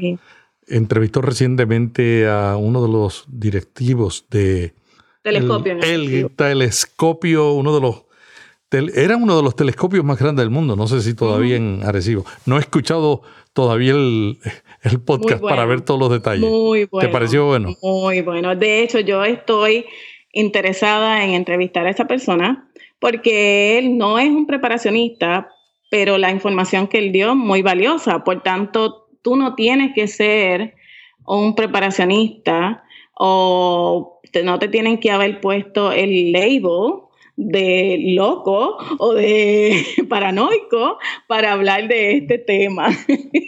entrevistó 0.68 1.24
recientemente 1.24 2.28
a 2.28 2.56
uno 2.56 2.84
de 2.84 2.92
los 2.92 3.26
directivos 3.28 4.28
de 4.30 4.76
telescopio, 5.24 5.80
el, 5.82 6.30
telescopio, 6.36 7.54
uno 7.54 7.74
de 7.74 7.82
los 7.82 8.04
era 8.70 9.16
uno 9.16 9.38
de 9.38 9.44
los 9.44 9.56
telescopios 9.56 10.04
más 10.04 10.20
grandes 10.20 10.44
del 10.44 10.50
mundo, 10.50 10.76
no 10.76 10.88
sé 10.88 11.02
si 11.02 11.14
todavía 11.14 11.56
en 11.56 11.82
Arecibo. 11.84 12.26
No 12.46 12.58
he 12.58 12.60
escuchado 12.60 13.24
todavía 13.58 13.94
el, 13.94 14.38
podcast 15.04 15.42
para 15.42 15.66
ver 15.66 15.82
todos 15.82 16.00
los 16.00 16.12
detalles. 16.12 16.48
Muy 16.48 16.86
bueno. 16.86 17.08
¿Te 17.08 17.12
pareció 17.12 17.48
bueno? 17.48 17.74
Muy 17.82 18.22
bueno. 18.22 18.56
De 18.56 18.84
hecho, 18.84 19.00
yo 19.00 19.26
estoy 19.26 19.86
interesada 20.32 21.24
en 21.24 21.32
entrevistar 21.32 21.88
a 21.88 21.90
esa 21.90 22.06
persona 22.06 22.70
porque 23.00 23.80
él 23.80 23.98
no 23.98 24.20
es 24.20 24.30
un 24.30 24.46
preparacionista, 24.46 25.50
pero 25.90 26.20
la 26.20 26.30
información 26.30 26.86
que 26.86 27.00
él 27.00 27.12
dio 27.12 27.32
es 27.32 27.36
muy 27.36 27.64
valiosa. 27.64 28.24
Por 28.24 28.44
tanto, 28.44 29.08
tú 29.24 29.36
no 29.36 29.56
tienes 29.56 29.96
que 29.96 30.06
ser 30.06 30.76
un 31.26 31.56
preparacionista 31.56 32.84
o 33.16 34.22
no 34.44 34.60
te 34.60 34.68
tienen 34.68 35.00
que 35.00 35.10
haber 35.10 35.42
puesto 35.42 35.92
el 35.92 36.32
label 36.32 37.07
de 37.38 37.98
loco 38.16 38.78
o 38.98 39.14
de 39.14 39.86
paranoico 40.10 40.98
para 41.28 41.54
hablar 41.54 41.88
de 41.88 42.18
este 42.18 42.40
tema. 42.40 42.90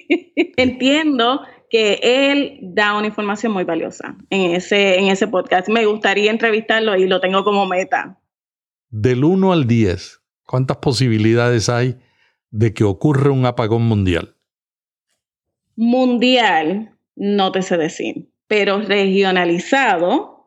Entiendo 0.57 1.41
que 1.69 1.99
él 2.01 2.59
da 2.61 2.97
una 2.97 3.07
información 3.07 3.51
muy 3.51 3.63
valiosa 3.63 4.15
en 4.29 4.55
ese, 4.55 4.99
en 4.99 5.07
ese 5.07 5.27
podcast. 5.27 5.67
Me 5.69 5.85
gustaría 5.85 6.31
entrevistarlo 6.31 6.95
y 6.95 7.07
lo 7.07 7.19
tengo 7.19 7.43
como 7.43 7.65
meta. 7.65 8.19
Del 8.89 9.23
1 9.23 9.51
al 9.51 9.67
10, 9.67 10.21
¿cuántas 10.45 10.77
posibilidades 10.77 11.69
hay 11.69 11.97
de 12.49 12.73
que 12.73 12.83
ocurra 12.83 13.31
un 13.31 13.45
apagón 13.45 13.83
mundial? 13.83 14.35
Mundial, 15.75 16.97
no 17.15 17.51
te 17.51 17.61
sé 17.61 17.77
decir, 17.77 18.29
pero 18.47 18.81
regionalizado, 18.81 20.38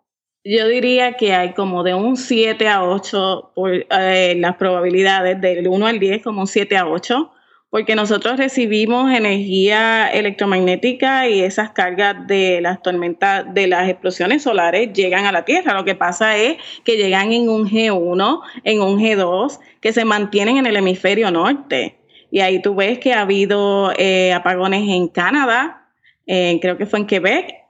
yo 0.44 0.66
diría 0.66 1.12
que 1.14 1.34
hay 1.34 1.52
como 1.52 1.84
de 1.84 1.94
un 1.94 2.16
7 2.16 2.66
a 2.68 2.84
8 2.84 3.52
por 3.54 3.72
eh, 3.72 4.34
las 4.36 4.56
probabilidades, 4.56 5.40
del 5.40 5.68
1 5.68 5.86
al 5.86 5.98
10 6.00 6.22
como 6.22 6.40
un 6.40 6.46
7 6.46 6.76
a 6.76 6.88
8, 6.88 7.30
porque 7.70 7.94
nosotros 7.94 8.36
recibimos 8.36 9.12
energía 9.12 10.08
electromagnética 10.08 11.28
y 11.28 11.40
esas 11.40 11.70
cargas 11.70 12.26
de 12.26 12.60
las 12.60 12.82
tormentas, 12.82 13.54
de 13.54 13.66
las 13.66 13.88
explosiones 13.88 14.42
solares 14.42 14.92
llegan 14.92 15.24
a 15.26 15.32
la 15.32 15.44
Tierra. 15.44 15.74
Lo 15.74 15.84
que 15.84 15.94
pasa 15.94 16.36
es 16.36 16.56
que 16.84 16.96
llegan 16.96 17.32
en 17.32 17.48
un 17.48 17.68
G1, 17.68 18.40
en 18.64 18.82
un 18.82 18.98
G2, 18.98 19.58
que 19.80 19.92
se 19.92 20.04
mantienen 20.04 20.58
en 20.58 20.66
el 20.66 20.76
hemisferio 20.76 21.30
norte. 21.30 21.98
Y 22.30 22.40
ahí 22.40 22.60
tú 22.60 22.74
ves 22.74 22.98
que 22.98 23.14
ha 23.14 23.22
habido 23.22 23.92
eh, 23.96 24.32
apagones 24.32 24.88
en 24.88 25.08
Canadá, 25.08 25.88
creo 26.26 26.76
que 26.76 26.86
fue 26.86 26.98
en 26.98 27.06
Quebec, 27.06 27.61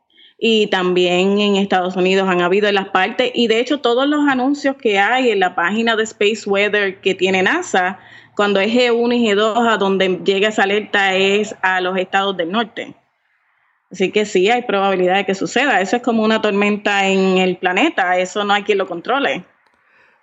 y 0.44 0.66
también 0.66 1.38
en 1.38 1.54
Estados 1.54 1.94
Unidos 1.94 2.28
han 2.28 2.40
habido 2.40 2.66
en 2.66 2.74
las 2.74 2.88
partes 2.88 3.30
y 3.32 3.46
de 3.46 3.60
hecho 3.60 3.78
todos 3.78 4.08
los 4.08 4.28
anuncios 4.28 4.74
que 4.74 4.98
hay 4.98 5.30
en 5.30 5.38
la 5.38 5.54
página 5.54 5.94
de 5.94 6.02
Space 6.02 6.50
Weather 6.50 7.00
que 7.00 7.14
tiene 7.14 7.44
NASA, 7.44 8.00
cuando 8.34 8.58
es 8.58 8.72
G1 8.72 9.14
y 9.14 9.28
G2 9.28 9.72
a 9.72 9.76
donde 9.76 10.18
llega 10.24 10.48
esa 10.48 10.64
alerta 10.64 11.14
es 11.14 11.54
a 11.62 11.80
los 11.80 11.96
estados 11.96 12.36
del 12.36 12.50
norte. 12.50 12.96
Así 13.92 14.10
que 14.10 14.26
sí, 14.26 14.50
hay 14.50 14.62
probabilidad 14.62 15.14
de 15.18 15.26
que 15.26 15.36
suceda. 15.36 15.80
Eso 15.80 15.94
es 15.94 16.02
como 16.02 16.24
una 16.24 16.42
tormenta 16.42 17.06
en 17.06 17.38
el 17.38 17.56
planeta, 17.56 18.18
eso 18.18 18.42
no 18.42 18.52
hay 18.52 18.64
quien 18.64 18.78
lo 18.78 18.88
controle. 18.88 19.44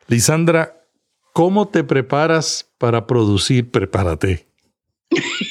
Lisandra, 0.07 0.83
¿cómo 1.31 1.69
te 1.69 1.85
preparas 1.85 2.69
para 2.77 3.07
producir 3.07 3.71
Prepárate? 3.71 4.45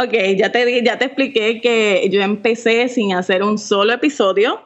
Ok, 0.00 0.12
ya 0.36 0.52
te, 0.52 0.84
ya 0.84 0.96
te 0.96 1.06
expliqué 1.06 1.60
que 1.60 2.08
yo 2.12 2.22
empecé 2.22 2.88
sin 2.88 3.14
hacer 3.14 3.42
un 3.42 3.58
solo 3.58 3.92
episodio, 3.92 4.64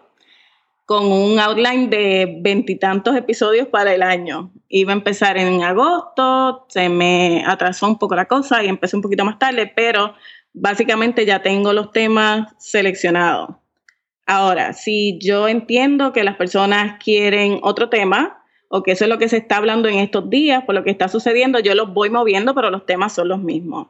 con 0.85 1.07
un 1.07 1.39
outline 1.39 1.89
de 1.89 2.37
veintitantos 2.43 3.17
episodios 3.17 3.67
para 3.69 3.95
el 3.95 4.03
año. 4.03 4.53
Iba 4.69 4.93
a 4.93 4.97
empezar 4.97 5.39
en 5.39 5.63
agosto, 5.63 6.67
se 6.69 6.91
me 6.91 7.43
atrasó 7.47 7.87
un 7.89 7.99
poco 7.99 8.15
la 8.15 8.27
cosa 8.27 8.63
y 8.63 8.69
empecé 8.69 8.95
un 8.95 9.01
poquito 9.01 9.25
más 9.25 9.39
tarde, 9.39 9.73
pero 9.75 10.15
básicamente 10.53 11.25
ya 11.25 11.41
tengo 11.41 11.73
los 11.73 11.93
temas 11.93 12.53
seleccionados. 12.59 13.57
Ahora, 14.27 14.75
si 14.75 15.19
yo 15.19 15.49
entiendo 15.49 16.13
que 16.13 16.25
las 16.25 16.37
personas 16.37 17.03
quieren 17.03 17.59
otro 17.63 17.89
tema, 17.89 18.45
o 18.69 18.83
que 18.83 18.93
eso 18.93 19.07
es 19.07 19.09
lo 19.09 19.17
que 19.17 19.31
se 19.31 19.39
está 19.39 19.57
hablando 19.57 19.89
en 19.89 19.99
estos 19.99 20.29
días, 20.29 20.65
por 20.65 20.75
lo 20.75 20.85
que 20.85 20.91
está 20.91 21.09
sucediendo, 21.09 21.59
yo 21.59 21.75
los 21.75 21.95
voy 21.95 22.11
moviendo, 22.11 22.55
pero 22.55 22.71
los 22.71 22.85
temas 22.85 23.15
son 23.15 23.29
los 23.29 23.41
mismos. 23.41 23.87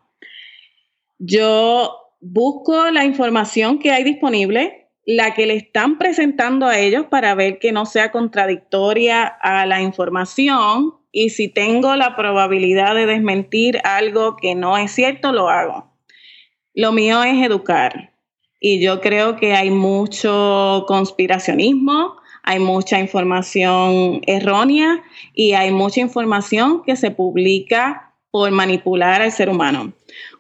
Yo 1.25 2.17
busco 2.21 2.91
la 2.91 3.05
información 3.05 3.79
que 3.79 3.93
hay 3.93 4.03
disponible, 4.03 4.89
la 5.07 5.35
que 5.35 5.47
le 5.47 5.55
están 5.55 5.97
presentando 5.97 6.67
a 6.67 6.81
ellos 6.81 7.07
para 7.09 7.37
ver 7.37 7.61
que 7.61 7.71
no 7.71 7.87
sea 7.87 8.11
contradictoria 8.11 9.25
a 9.25 9.65
la 9.67 9.81
información 9.81 10.95
y 11.13 11.31
si 11.31 11.47
tengo 11.47 11.95
la 11.95 12.17
probabilidad 12.17 12.97
de 12.97 13.07
desmentir 13.07 13.79
algo 13.85 14.35
que 14.35 14.57
no 14.57 14.77
es 14.77 14.91
cierto, 14.91 15.31
lo 15.31 15.49
hago. 15.49 15.93
Lo 16.75 16.91
mío 16.91 17.23
es 17.23 17.41
educar 17.41 18.15
y 18.59 18.81
yo 18.81 19.01
creo 19.01 19.37
que 19.37 19.55
hay 19.55 19.71
mucho 19.71 20.87
conspiracionismo, 20.89 22.17
hay 22.43 22.59
mucha 22.59 22.99
información 22.99 24.23
errónea 24.27 25.05
y 25.35 25.53
hay 25.53 25.71
mucha 25.71 26.01
información 26.01 26.83
que 26.83 26.97
se 26.97 27.13
publica 27.13 28.13
por 28.33 28.51
manipular 28.51 29.23
al 29.23 29.31
ser 29.31 29.51
humano. 29.51 29.93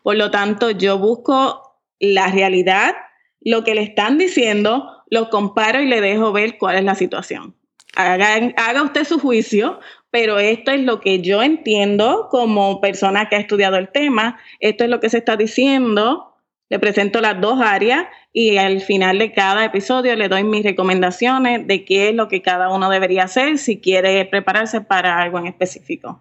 Por 0.03 0.17
lo 0.17 0.31
tanto, 0.31 0.71
yo 0.71 0.99
busco 0.99 1.79
la 2.01 2.29
realidad, 2.29 2.95
lo 3.41 3.65
que 3.65 3.75
le 3.75 3.83
están 3.83 4.19
diciendo, 4.19 5.03
lo 5.11 5.31
comparo 5.31 5.81
y 5.81 5.87
le 5.87 6.01
dejo 6.01 6.33
ver 6.33 6.59
cuál 6.59 6.77
es 6.77 6.85
la 6.85 6.95
situación. 6.95 7.57
Haga, 7.95 8.83
usted 8.83 9.05
su 9.05 9.19
juicio, 9.19 9.79
pero 10.11 10.39
esto 10.39 10.71
es 10.71 10.81
lo 10.81 11.01
que 11.01 11.21
yo 11.21 11.43
entiendo 11.43 12.29
como 12.31 12.81
persona 12.81 13.29
que 13.29 13.37
ha 13.37 13.41
estudiado 13.41 13.77
el 13.77 13.91
tema, 13.91 14.41
esto 14.61 14.85
es 14.85 14.91
lo 14.91 14.99
que 14.99 15.11
se 15.11 15.19
está 15.19 15.37
diciendo, 15.37 16.35
le 16.71 16.79
presento 16.79 17.21
las 17.21 17.39
dos 17.39 17.61
áreas 17.61 18.07
y 18.33 18.57
al 18.57 18.81
final 18.81 19.19
de 19.19 19.33
cada 19.33 19.67
episodio 19.67 20.17
le 20.17 20.29
doy 20.29 20.43
mis 20.43 20.65
recomendaciones 20.65 21.67
de 21.67 21.85
qué 21.85 22.09
es 22.09 22.15
lo 22.15 22.29
que 22.29 22.41
cada 22.41 22.71
uno 22.71 22.89
debería 22.89 23.25
hacer 23.25 23.59
si 23.59 23.79
quiere 23.79 24.25
prepararse 24.25 24.81
para 24.81 25.21
algo 25.21 25.39
en 25.39 25.49
específico 25.49 26.19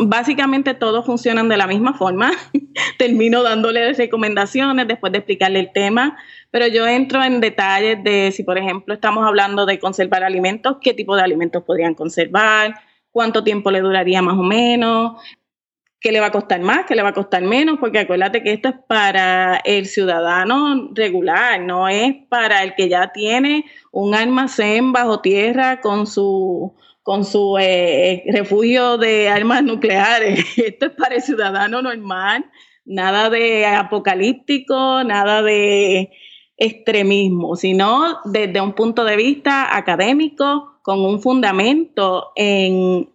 básicamente 0.00 0.74
todos 0.74 1.06
funcionan 1.06 1.48
de 1.48 1.56
la 1.56 1.66
misma 1.66 1.94
forma. 1.94 2.32
Termino 2.98 3.42
dándole 3.42 3.92
recomendaciones 3.92 4.88
después 4.88 5.12
de 5.12 5.18
explicarle 5.18 5.60
el 5.60 5.72
tema, 5.72 6.16
pero 6.50 6.66
yo 6.66 6.86
entro 6.86 7.22
en 7.22 7.40
detalles 7.40 8.02
de 8.04 8.32
si, 8.32 8.42
por 8.42 8.58
ejemplo, 8.58 8.94
estamos 8.94 9.26
hablando 9.26 9.66
de 9.66 9.78
conservar 9.78 10.24
alimentos, 10.24 10.76
qué 10.80 10.94
tipo 10.94 11.16
de 11.16 11.22
alimentos 11.22 11.62
podrían 11.64 11.94
conservar, 11.94 12.74
cuánto 13.10 13.44
tiempo 13.44 13.70
le 13.70 13.80
duraría 13.80 14.22
más 14.22 14.38
o 14.38 14.42
menos, 14.42 15.22
qué 16.02 16.10
le 16.10 16.20
va 16.20 16.26
a 16.26 16.32
costar 16.32 16.60
más, 16.60 16.84
qué 16.86 16.96
le 16.96 17.02
va 17.02 17.10
a 17.10 17.14
costar 17.14 17.42
menos, 17.42 17.78
porque 17.78 18.00
acuérdate 18.00 18.42
que 18.42 18.52
esto 18.52 18.68
es 18.70 18.74
para 18.88 19.56
el 19.64 19.86
ciudadano 19.86 20.90
regular, 20.94 21.60
no 21.60 21.88
es 21.88 22.14
para 22.28 22.64
el 22.64 22.74
que 22.74 22.88
ya 22.88 23.12
tiene 23.12 23.64
un 23.92 24.14
almacén 24.14 24.92
bajo 24.92 25.20
tierra 25.20 25.80
con 25.80 26.08
su 26.08 26.74
con 27.02 27.24
su 27.24 27.56
eh, 27.58 28.24
refugio 28.32 28.98
de 28.98 29.28
armas 29.28 29.62
nucleares. 29.62 30.44
Esto 30.56 30.86
es 30.86 30.92
para 30.92 31.16
el 31.16 31.22
ciudadano 31.22 31.82
normal, 31.82 32.44
nada 32.84 33.30
de 33.30 33.66
apocalíptico, 33.66 35.02
nada 35.04 35.42
de 35.42 36.10
extremismo, 36.56 37.56
sino 37.56 38.20
desde 38.24 38.60
un 38.60 38.74
punto 38.74 39.04
de 39.04 39.16
vista 39.16 39.76
académico, 39.76 40.80
con 40.82 41.00
un 41.00 41.20
fundamento 41.20 42.32
en 42.36 43.08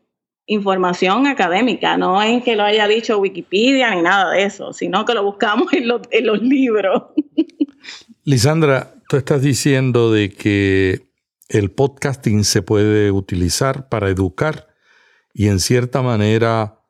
información 0.45 1.27
académica, 1.27 1.97
no 1.97 2.21
en 2.23 2.41
que 2.41 2.55
lo 2.55 2.63
haya 2.63 2.87
dicho 2.87 3.19
Wikipedia 3.19 3.93
ni 3.93 4.01
nada 4.01 4.31
de 4.31 4.43
eso, 4.43 4.71
sino 4.71 5.03
que 5.05 5.13
lo 5.13 5.23
buscamos 5.23 5.71
en 5.73 5.87
los, 5.87 6.01
en 6.11 6.25
los 6.25 6.41
libros. 6.41 7.03
Lisandra, 8.23 8.93
tú 9.09 9.17
estás 9.17 9.41
diciendo 9.41 10.11
de 10.11 10.31
que 10.31 11.06
el 11.49 11.71
podcasting 11.71 12.43
se 12.43 12.61
puede 12.61 13.11
utilizar 13.11 13.89
para 13.89 14.09
educar 14.09 14.67
y 15.33 15.47
en 15.47 15.59
cierta 15.59 16.01
manera 16.01 16.81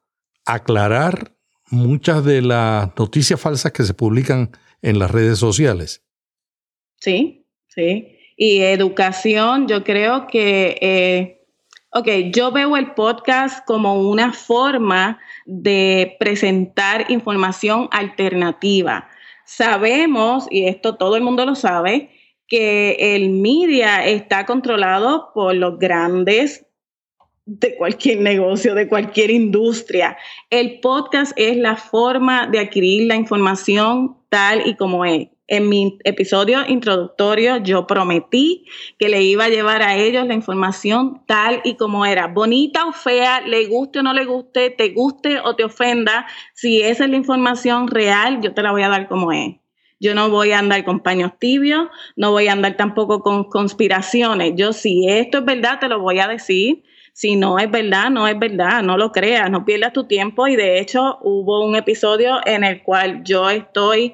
aclarar 0.45 1.35
muchas 1.69 2.23
de 2.23 2.41
las 2.41 2.97
noticias 2.97 3.39
falsas 3.39 3.71
que 3.71 3.83
se 3.83 3.93
publican 3.93 4.51
en 4.81 4.99
las 4.99 5.11
redes 5.11 5.39
sociales. 5.39 6.05
Sí, 6.99 7.45
sí. 7.67 8.17
Y 8.37 8.61
educación, 8.61 9.67
yo 9.67 9.83
creo 9.83 10.27
que, 10.27 10.77
eh, 10.81 11.45
ok, 11.91 12.07
yo 12.33 12.51
veo 12.51 12.77
el 12.77 12.93
podcast 12.93 13.65
como 13.65 14.09
una 14.09 14.31
forma 14.31 15.19
de 15.45 16.15
presentar 16.19 17.11
información 17.11 17.89
alternativa 17.91 19.09
sabemos, 19.47 20.45
y 20.51 20.67
esto 20.67 20.95
todo 20.95 21.15
el 21.15 21.23
mundo 21.23 21.45
lo 21.45 21.55
sabe, 21.55 22.11
que 22.47 23.15
el 23.15 23.29
media 23.29 24.05
está 24.05 24.45
controlado 24.45 25.31
por 25.33 25.55
los 25.55 25.77
grandes 25.79 26.65
de 27.45 27.77
cualquier 27.77 28.19
negocio, 28.19 28.75
de 28.75 28.89
cualquier 28.89 29.31
industria. 29.31 30.17
El 30.49 30.81
podcast 30.81 31.31
es 31.37 31.55
la 31.55 31.77
forma 31.77 32.47
de 32.47 32.59
adquirir 32.59 33.07
la 33.07 33.15
información 33.15 34.17
tal 34.29 34.67
y 34.67 34.75
como 34.75 35.05
es. 35.05 35.29
En 35.49 35.69
mi 35.69 35.97
episodio 36.03 36.67
introductorio 36.67 37.55
yo 37.63 37.87
prometí 37.87 38.65
que 38.99 39.07
le 39.07 39.23
iba 39.23 39.45
a 39.45 39.49
llevar 39.49 39.81
a 39.81 39.95
ellos 39.95 40.27
la 40.27 40.33
información 40.33 41.23
tal 41.25 41.61
y 41.63 41.75
como 41.75 42.05
era, 42.05 42.27
bonita 42.27 42.85
o 42.85 42.91
fea, 42.91 43.39
le 43.39 43.65
guste 43.67 43.99
o 43.99 44.03
no 44.03 44.13
le 44.13 44.25
guste, 44.25 44.69
te 44.69 44.89
guste 44.89 45.39
o 45.39 45.55
te 45.55 45.63
ofenda, 45.63 46.27
si 46.53 46.81
esa 46.81 47.05
es 47.05 47.09
la 47.09 47.15
información 47.15 47.87
real, 47.87 48.41
yo 48.41 48.53
te 48.53 48.61
la 48.61 48.73
voy 48.73 48.83
a 48.83 48.89
dar 48.89 49.07
como 49.07 49.31
es. 49.31 49.55
Yo 49.99 50.13
no 50.13 50.29
voy 50.29 50.51
a 50.51 50.59
andar 50.59 50.83
con 50.83 50.99
paños 50.99 51.31
tibios, 51.39 51.87
no 52.15 52.31
voy 52.31 52.47
a 52.47 52.51
andar 52.51 52.77
tampoco 52.77 53.21
con 53.21 53.45
conspiraciones. 53.45 54.53
Yo 54.55 54.73
si 54.73 55.07
esto 55.09 55.39
es 55.39 55.45
verdad, 55.45 55.79
te 55.79 55.87
lo 55.87 55.99
voy 55.99 56.19
a 56.19 56.27
decir. 56.27 56.83
Si 57.13 57.35
no 57.35 57.57
es 57.57 57.71
verdad, 57.71 58.11
no 58.11 58.27
es 58.27 58.37
verdad, 58.37 58.83
no 58.83 58.95
lo 58.95 59.11
creas, 59.11 59.49
no 59.49 59.65
pierdas 59.65 59.93
tu 59.93 60.05
tiempo. 60.05 60.47
Y 60.47 60.55
de 60.55 60.79
hecho 60.79 61.17
hubo 61.21 61.65
un 61.65 61.75
episodio 61.75 62.39
en 62.45 62.63
el 62.63 62.83
cual 62.83 63.23
yo 63.23 63.49
estoy 63.49 64.13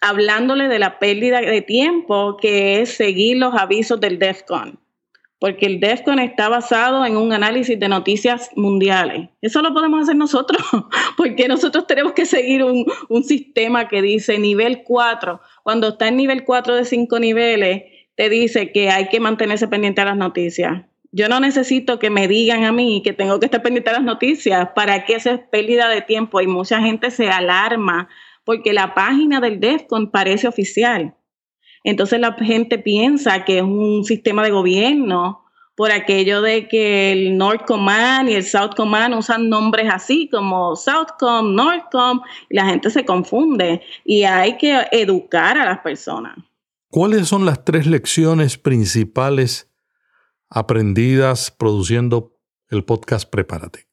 hablándole 0.00 0.68
de 0.68 0.78
la 0.78 1.00
pérdida 1.00 1.40
de 1.40 1.62
tiempo 1.62 2.36
que 2.36 2.80
es 2.80 2.90
seguir 2.90 3.38
los 3.38 3.54
avisos 3.54 3.98
del 3.98 4.20
DEFCON 4.20 4.78
porque 5.38 5.66
el 5.66 5.78
DEFCON 5.78 6.18
está 6.18 6.48
basado 6.48 7.04
en 7.06 7.16
un 7.16 7.32
análisis 7.32 7.78
de 7.78 7.88
noticias 7.88 8.50
mundiales. 8.56 9.28
Eso 9.40 9.62
lo 9.62 9.72
podemos 9.72 10.02
hacer 10.02 10.16
nosotros, 10.16 10.60
porque 11.16 11.46
nosotros 11.48 11.86
tenemos 11.86 12.12
que 12.12 12.26
seguir 12.26 12.64
un, 12.64 12.86
sistema 13.22 13.88
que 13.88 14.02
dice 14.02 14.38
nivel 14.38 14.82
4. 14.82 15.40
Cuando 15.62 15.88
está 15.88 16.08
en 16.08 16.16
nivel 16.16 16.44
4 16.44 16.74
de 16.74 16.84
5 16.84 17.18
niveles, 17.20 17.82
te 18.16 18.28
dice 18.28 18.72
que 18.72 18.90
hay 18.90 19.08
que 19.08 19.20
mantenerse 19.20 19.68
pendiente 19.68 20.00
a 20.00 20.06
las 20.06 20.16
noticias. 20.16 20.84
Yo 21.12 21.28
no 21.28 21.40
necesito 21.40 21.98
que 21.98 22.10
me 22.10 22.28
digan 22.28 22.64
a 22.64 22.72
mí 22.72 23.02
que 23.04 23.12
tengo 23.12 23.38
que 23.38 23.46
estar 23.46 23.62
pendiente 23.62 23.90
a 23.90 23.94
las 23.94 24.02
noticias 24.02 24.70
para 24.74 25.04
que 25.04 25.14
esa 25.14 25.32
es 25.32 25.40
pérdida 25.50 25.88
de 25.88 26.02
tiempo 26.02 26.40
y 26.40 26.46
mucha 26.46 26.80
gente 26.80 27.10
se 27.10 27.28
alarma 27.28 28.08
porque 28.44 28.72
la 28.72 28.94
página 28.94 29.40
del 29.40 29.60
DEFCON 29.60 30.10
parece 30.10 30.48
oficial 30.48 31.14
entonces 31.88 32.20
la 32.20 32.32
gente 32.34 32.78
piensa 32.78 33.44
que 33.44 33.58
es 33.58 33.64
un 33.64 34.04
sistema 34.04 34.42
de 34.42 34.50
gobierno 34.50 35.44
por 35.74 35.92
aquello 35.92 36.42
de 36.42 36.66
que 36.66 37.12
el 37.12 37.38
North 37.38 37.64
Command 37.64 38.28
y 38.28 38.34
el 38.34 38.44
South 38.44 38.72
Command 38.76 39.14
usan 39.14 39.48
nombres 39.48 39.86
así 39.92 40.28
como 40.28 40.74
Southcom, 40.74 41.54
Northcom, 41.54 42.20
y 42.50 42.56
la 42.56 42.66
gente 42.66 42.90
se 42.90 43.04
confunde 43.04 43.80
y 44.04 44.24
hay 44.24 44.56
que 44.58 44.88
educar 44.90 45.56
a 45.56 45.64
las 45.64 45.78
personas. 45.78 46.36
¿Cuáles 46.90 47.28
son 47.28 47.46
las 47.46 47.64
tres 47.64 47.86
lecciones 47.86 48.58
principales 48.58 49.70
aprendidas 50.50 51.52
produciendo 51.52 52.34
el 52.70 52.84
podcast 52.84 53.30
Prepárate? 53.30 53.86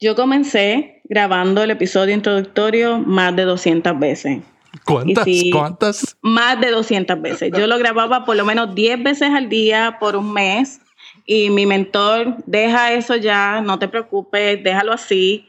Yo 0.00 0.14
comencé 0.14 1.02
grabando 1.04 1.62
el 1.62 1.70
episodio 1.72 2.14
introductorio 2.14 3.00
más 3.00 3.36
de 3.36 3.42
200 3.42 3.98
veces. 3.98 4.42
¿Cuántas? 4.84 5.26
¿Cuántas? 5.52 6.16
Más 6.22 6.60
de 6.60 6.70
200 6.70 7.20
veces. 7.20 7.50
Yo 7.56 7.66
lo 7.66 7.78
grababa 7.78 8.24
por 8.24 8.36
lo 8.36 8.44
menos 8.44 8.74
10 8.74 9.02
veces 9.02 9.30
al 9.30 9.48
día 9.48 9.96
por 10.00 10.16
un 10.16 10.32
mes 10.32 10.80
y 11.30 11.50
mi 11.50 11.66
mentor, 11.66 12.36
deja 12.46 12.92
eso 12.94 13.14
ya, 13.16 13.60
no 13.60 13.78
te 13.78 13.86
preocupes, 13.86 14.64
déjalo 14.64 14.92
así. 14.92 15.46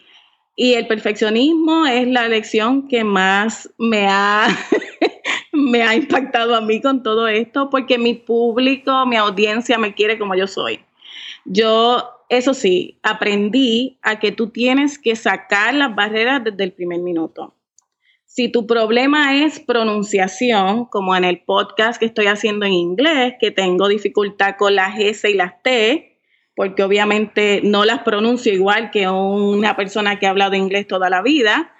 Y 0.56 0.74
el 0.74 0.88
perfeccionismo 0.88 1.86
es 1.86 2.06
la 2.06 2.28
lección 2.28 2.90
que 2.90 3.06
más 3.06 3.70
me 3.78 4.08
ha, 4.10 4.48
me 5.54 5.84
ha 5.84 5.96
impactado 5.96 6.54
a 6.54 6.60
mí 6.60 6.82
con 6.82 7.02
todo 7.02 7.30
esto, 7.30 7.70
porque 7.70 7.98
mi 7.98 8.14
público, 8.14 9.06
mi 9.06 9.16
audiencia 9.16 9.78
me 9.78 9.94
quiere 9.94 10.20
como 10.20 10.36
yo 10.36 10.48
soy. 10.48 10.82
Yo, 11.46 12.04
eso 12.28 12.54
sí, 12.54 13.00
aprendí 13.02 13.98
a 14.02 14.20
que 14.20 14.34
tú 14.34 14.50
tienes 14.50 15.00
que 15.00 15.16
sacar 15.16 15.74
las 15.74 15.96
barreras 15.96 16.44
desde 16.44 16.66
el 16.66 16.74
primer 16.74 17.00
minuto. 17.00 17.54
Si 18.32 18.48
tu 18.48 18.68
problema 18.68 19.44
es 19.44 19.60
pronunciación, 19.60 20.86
como 20.86 21.16
en 21.16 21.24
el 21.24 21.40
podcast 21.40 22.00
que 22.00 22.06
estoy 22.06 22.28
haciendo 22.28 22.68
en 22.68 22.74
inglés, 22.74 23.34
que 23.40 23.50
tengo 23.50 23.88
dificultad 23.88 24.54
con 24.56 24.76
las 24.76 25.00
S 25.00 25.28
y 25.28 25.34
las 25.34 25.64
T, 25.64 26.22
porque 26.56 26.84
obviamente 26.84 27.62
no 27.64 27.86
las 27.86 28.04
pronuncio 28.04 28.54
igual 28.54 28.92
que 28.92 29.10
una 29.10 29.76
persona 29.76 30.20
que 30.20 30.28
ha 30.28 30.30
hablado 30.30 30.54
inglés 30.54 30.86
toda 30.86 31.10
la 31.10 31.24
vida, 31.24 31.74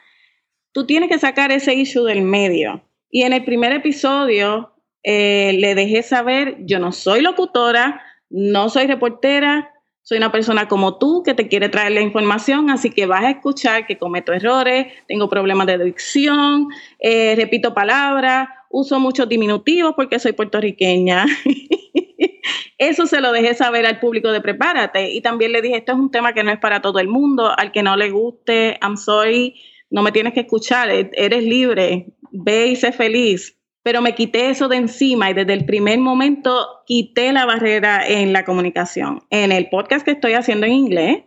tú 0.72 0.88
tienes 0.88 1.10
que 1.10 1.20
sacar 1.20 1.52
ese 1.52 1.76
issue 1.76 2.04
del 2.06 2.24
medio. 2.24 2.84
Y 3.12 3.22
en 3.22 3.34
el 3.34 3.46
primer 3.46 3.72
episodio 3.72 4.74
eh, 5.04 5.54
le 5.54 5.76
dejé 5.76 6.02
saber, 6.02 6.58
yo 6.62 6.80
no 6.80 6.92
soy 6.92 7.22
locutora, 7.22 8.02
no 8.32 8.70
soy 8.70 8.88
reportera, 8.88 9.72
soy 10.10 10.18
una 10.18 10.32
persona 10.32 10.68
como 10.68 10.98
tú 10.98 11.22
que 11.22 11.36
te 11.36 11.48
quiere 11.48 11.70
traer 11.70 11.92
la 11.92 12.02
información, 12.02 12.72
así 12.72 12.90
que 12.90 13.06
vas 13.06 13.26
a 13.26 13.30
escuchar 13.30 13.86
que 13.86 14.00
cometo 14.00 14.34
errores, 14.34 14.88
tengo 15.08 15.30
problemas 15.30 15.68
de 15.68 15.78
dicción, 15.78 16.70
eh, 16.98 17.36
repito 17.36 17.76
palabras, 17.76 18.50
uso 18.72 19.00
muchos 19.00 19.30
diminutivos 19.30 19.94
porque 19.96 20.18
soy 20.18 20.32
puertorriqueña. 20.32 21.28
Eso 22.80 23.06
se 23.06 23.22
lo 23.22 23.32
dejé 23.32 23.54
saber 23.54 23.86
al 23.86 24.00
público 24.00 24.32
de 24.32 24.42
Prepárate 24.42 25.12
y 25.12 25.22
también 25.22 25.52
le 25.52 25.62
dije, 25.62 25.78
esto 25.78 25.92
es 25.92 26.00
un 26.00 26.10
tema 26.10 26.34
que 26.34 26.44
no 26.44 26.50
es 26.50 26.58
para 26.58 26.82
todo 26.82 26.98
el 26.98 27.08
mundo, 27.08 27.54
al 27.56 27.72
que 27.72 27.84
no 27.84 27.96
le 27.96 28.10
guste, 28.10 28.80
I'm 28.82 28.98
sorry, 28.98 29.62
no 29.92 30.02
me 30.02 30.12
tienes 30.12 30.34
que 30.34 30.40
escuchar, 30.40 30.90
e-, 30.90 31.12
eres 31.14 31.44
libre, 31.44 32.08
ve 32.32 32.66
y 32.66 32.76
sé 32.76 32.92
feliz 32.94 33.59
pero 33.84 34.02
me 34.02 34.16
quité 34.16 34.50
eso 34.50 34.68
de 34.68 34.78
encima 34.78 35.30
y 35.30 35.34
desde 35.34 35.54
el 35.54 35.66
primer 35.66 36.00
momento 36.00 36.68
quité 36.86 37.32
la 37.32 37.46
barrera 37.46 38.06
en 38.08 38.34
la 38.34 38.46
comunicación. 38.46 39.24
En 39.30 39.52
el 39.52 39.70
podcast 39.70 40.06
que 40.06 40.12
estoy 40.12 40.34
haciendo 40.34 40.66
en 40.66 40.74
inglés, 40.74 41.24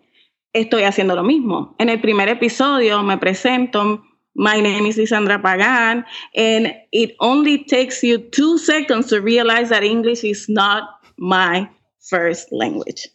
estoy 0.52 0.82
haciendo 0.82 1.14
lo 1.14 1.22
mismo. 1.22 1.74
En 1.78 1.88
el 1.88 2.00
primer 2.00 2.28
episodio 2.28 3.02
me 3.02 3.18
presento, 3.18 4.02
my 4.34 4.60
name 4.60 4.86
is 4.86 4.98
Lisandra 4.98 5.40
Pagan, 5.40 6.04
and 6.36 6.74
it 6.90 7.14
only 7.20 7.64
takes 7.64 8.02
you 8.02 8.18
two 8.18 8.58
seconds 8.58 9.08
to 9.08 9.20
realize 9.20 9.70
that 9.70 9.82
English 9.82 10.24
is 10.24 10.48
not 10.48 10.84
my 11.16 11.68
first 12.00 12.52
language. 12.52 13.08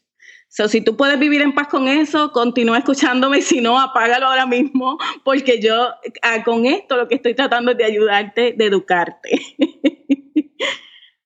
So, 0.57 0.67
si 0.67 0.81
tú 0.81 0.97
puedes 0.97 1.19
vivir 1.19 1.43
en 1.43 1.53
paz 1.53 1.67
con 1.67 1.87
eso, 1.87 2.31
continúa 2.31 2.79
escuchándome, 2.79 3.41
si 3.43 3.61
no, 3.61 3.79
apágalo 3.79 4.25
ahora 4.25 4.47
mismo, 4.47 4.97
porque 5.23 5.61
yo 5.61 5.89
ah, 6.23 6.43
con 6.43 6.65
esto 6.65 6.97
lo 6.97 7.07
que 7.07 7.13
estoy 7.13 7.35
tratando 7.35 7.73
es 7.73 7.77
de 7.77 7.83
ayudarte, 7.83 8.55
de 8.57 8.65
educarte. 8.65 9.39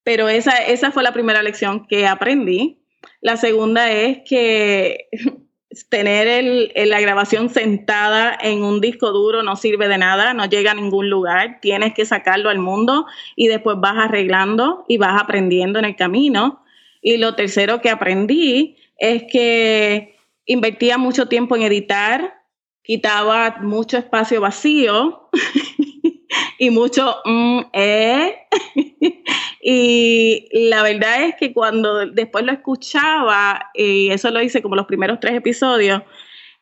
Pero 0.04 0.28
esa, 0.28 0.58
esa 0.58 0.92
fue 0.92 1.02
la 1.02 1.14
primera 1.14 1.42
lección 1.44 1.88
que 1.88 2.08
aprendí. 2.08 2.84
La 3.22 3.38
segunda 3.38 3.90
es 3.90 4.20
que 4.28 5.08
tener 5.90 6.70
la 6.76 7.00
grabación 7.00 7.50
sentada 7.50 8.38
en 8.38 8.64
un 8.64 8.82
disco 8.82 9.12
duro 9.12 9.44
no 9.44 9.56
sirve 9.56 9.88
de 9.88 9.98
nada, 9.98 10.34
no 10.34 10.44
llega 10.44 10.72
a 10.72 10.76
ningún 10.76 11.10
lugar, 11.10 11.60
tienes 11.62 11.94
que 11.94 12.04
sacarlo 12.04 12.50
al 12.50 12.60
mundo 12.60 13.06
y 13.38 13.48
después 13.48 13.78
vas 13.80 13.96
arreglando 13.96 14.84
y 14.90 14.98
vas 14.98 15.22
aprendiendo 15.22 15.80
en 15.80 15.86
el 15.86 15.96
camino. 15.96 16.66
Y 17.02 17.16
lo 17.16 17.34
tercero 17.36 17.80
que 17.80 17.90
aprendí 17.90 18.76
es 19.02 19.24
que 19.24 20.16
invertía 20.46 21.00
mucho 21.00 21.28
tiempo 21.28 21.56
en 21.56 21.64
editar, 21.64 22.36
quitaba 22.84 23.58
mucho 23.62 23.98
espacio 23.98 24.40
vacío 24.40 25.30
y 26.60 26.70
mucho 26.70 27.18
mm, 27.26 27.62
eh. 27.74 28.38
y 29.62 30.48
la 30.70 30.84
verdad 30.84 31.24
es 31.24 31.36
que 31.36 31.52
cuando 31.52 32.06
después 32.06 32.46
lo 32.46 32.52
escuchaba, 32.52 33.72
y 33.74 34.12
eso 34.12 34.30
lo 34.30 34.42
hice 34.42 34.62
como 34.62 34.76
los 34.76 34.86
primeros 34.86 35.20
tres 35.20 35.34
episodios, 35.34 36.04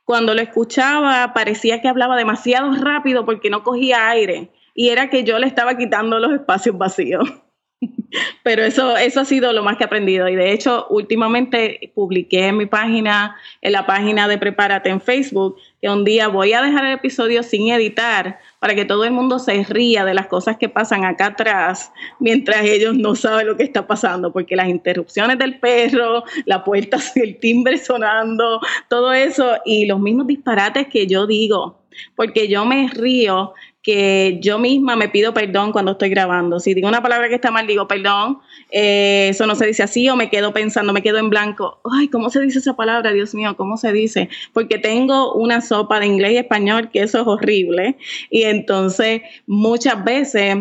cuando 0.06 0.34
lo 0.34 0.41
escuchaba 0.41 1.34
parecía 1.34 1.82
que 1.82 1.89
hablaba 1.89 2.15
demasiado 2.15 2.73
rápido 2.73 3.25
porque 3.25 3.49
no 3.49 3.63
cogía 3.63 4.10
aire 4.10 4.49
y 4.73 4.89
era 4.89 5.10
que 5.10 5.25
yo 5.25 5.38
le 5.39 5.47
estaba 5.47 5.78
quitando 5.78 6.19
los 6.19 6.32
espacios 6.32 6.78
vacíos. 6.78 7.30
Pero 8.43 8.63
eso, 8.63 8.97
eso 8.97 9.21
ha 9.21 9.25
sido 9.25 9.53
lo 9.53 9.63
más 9.63 9.77
que 9.77 9.83
he 9.83 9.87
aprendido. 9.87 10.27
Y 10.27 10.35
de 10.35 10.51
hecho, 10.51 10.87
últimamente 10.89 11.91
publiqué 11.93 12.47
en 12.47 12.57
mi 12.57 12.65
página, 12.65 13.35
en 13.61 13.71
la 13.71 13.85
página 13.85 14.27
de 14.27 14.37
Prepárate 14.37 14.89
en 14.89 15.01
Facebook, 15.01 15.57
que 15.81 15.89
un 15.89 16.03
día 16.03 16.27
voy 16.27 16.53
a 16.53 16.61
dejar 16.61 16.85
el 16.85 16.93
episodio 16.93 17.43
sin 17.43 17.69
editar 17.69 18.39
para 18.59 18.75
que 18.75 18.85
todo 18.85 19.05
el 19.05 19.11
mundo 19.11 19.39
se 19.39 19.63
ría 19.63 20.03
de 20.03 20.13
las 20.13 20.27
cosas 20.27 20.57
que 20.57 20.67
pasan 20.67 21.05
acá 21.05 21.27
atrás 21.27 21.91
mientras 22.19 22.65
ellos 22.65 22.95
no 22.95 23.15
saben 23.15 23.47
lo 23.47 23.55
que 23.55 23.63
está 23.63 23.87
pasando, 23.87 24.33
porque 24.33 24.55
las 24.55 24.67
interrupciones 24.67 25.37
del 25.37 25.59
perro, 25.59 26.23
la 26.45 26.63
puerta, 26.63 26.97
el 27.15 27.39
timbre 27.39 27.77
sonando, 27.77 28.59
todo 28.89 29.13
eso 29.13 29.57
y 29.65 29.85
los 29.85 29.99
mismos 29.99 30.27
disparates 30.27 30.87
que 30.87 31.07
yo 31.07 31.25
digo, 31.25 31.79
porque 32.15 32.47
yo 32.47 32.65
me 32.65 32.87
río 32.89 33.53
que 33.81 34.39
yo 34.41 34.59
misma 34.59 34.95
me 34.95 35.07
pido 35.07 35.33
perdón 35.33 35.71
cuando 35.71 35.93
estoy 35.93 36.09
grabando. 36.09 36.59
Si 36.59 36.73
digo 36.73 36.87
una 36.87 37.01
palabra 37.01 37.29
que 37.29 37.35
está 37.35 37.49
mal, 37.49 37.65
digo 37.65 37.87
perdón, 37.87 38.39
eh, 38.71 39.27
eso 39.29 39.47
no 39.47 39.55
se 39.55 39.65
dice 39.67 39.83
así 39.83 40.09
o 40.09 40.15
me 40.15 40.29
quedo 40.29 40.53
pensando, 40.53 40.91
me 40.91 41.01
quedo 41.01 41.17
en 41.17 41.29
blanco. 41.29 41.79
Ay, 41.89 42.09
¿cómo 42.09 42.29
se 42.29 42.41
dice 42.41 42.59
esa 42.59 42.75
palabra? 42.75 43.13
Dios 43.13 43.33
mío, 43.33 43.55
¿cómo 43.55 43.77
se 43.77 43.93
dice? 43.93 44.29
Porque 44.53 44.79
tengo 44.79 45.33
una 45.33 45.61
sopa 45.61 45.99
de 45.99 46.07
inglés 46.07 46.33
y 46.33 46.37
español 46.37 46.89
que 46.91 47.01
eso 47.01 47.21
es 47.21 47.27
horrible. 47.27 47.97
Y 48.29 48.43
entonces 48.43 49.21
muchas 49.47 50.03
veces 50.03 50.57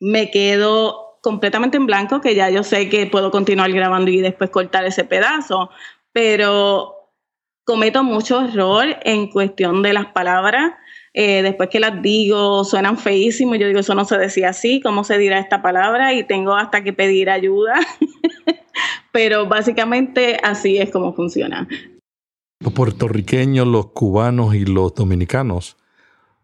me 0.00 0.30
quedo 0.30 1.18
completamente 1.22 1.76
en 1.76 1.86
blanco, 1.86 2.20
que 2.20 2.34
ya 2.34 2.50
yo 2.50 2.62
sé 2.62 2.88
que 2.88 3.06
puedo 3.06 3.30
continuar 3.30 3.72
grabando 3.72 4.10
y 4.10 4.20
después 4.20 4.50
cortar 4.50 4.84
ese 4.86 5.04
pedazo, 5.04 5.70
pero 6.12 7.10
cometo 7.64 8.04
mucho 8.04 8.42
error 8.42 8.96
en 9.02 9.28
cuestión 9.28 9.82
de 9.82 9.92
las 9.92 10.06
palabras 10.06 10.74
eh, 11.18 11.40
después 11.40 11.70
que 11.70 11.80
las 11.80 12.02
digo 12.02 12.62
suenan 12.62 12.98
feísimos, 12.98 13.58
yo 13.58 13.66
digo, 13.66 13.80
eso 13.80 13.94
no 13.94 14.04
se 14.04 14.18
decía 14.18 14.50
así, 14.50 14.82
¿cómo 14.82 15.02
se 15.02 15.16
dirá 15.16 15.38
esta 15.38 15.62
palabra? 15.62 16.12
Y 16.12 16.24
tengo 16.24 16.54
hasta 16.54 16.84
que 16.84 16.92
pedir 16.92 17.30
ayuda. 17.30 17.74
Pero 19.12 19.46
básicamente 19.46 20.36
así 20.42 20.76
es 20.76 20.90
como 20.90 21.14
funciona. 21.14 21.66
Los 22.60 22.74
puertorriqueños, 22.74 23.66
los 23.66 23.92
cubanos 23.92 24.54
y 24.54 24.66
los 24.66 24.94
dominicanos 24.94 25.78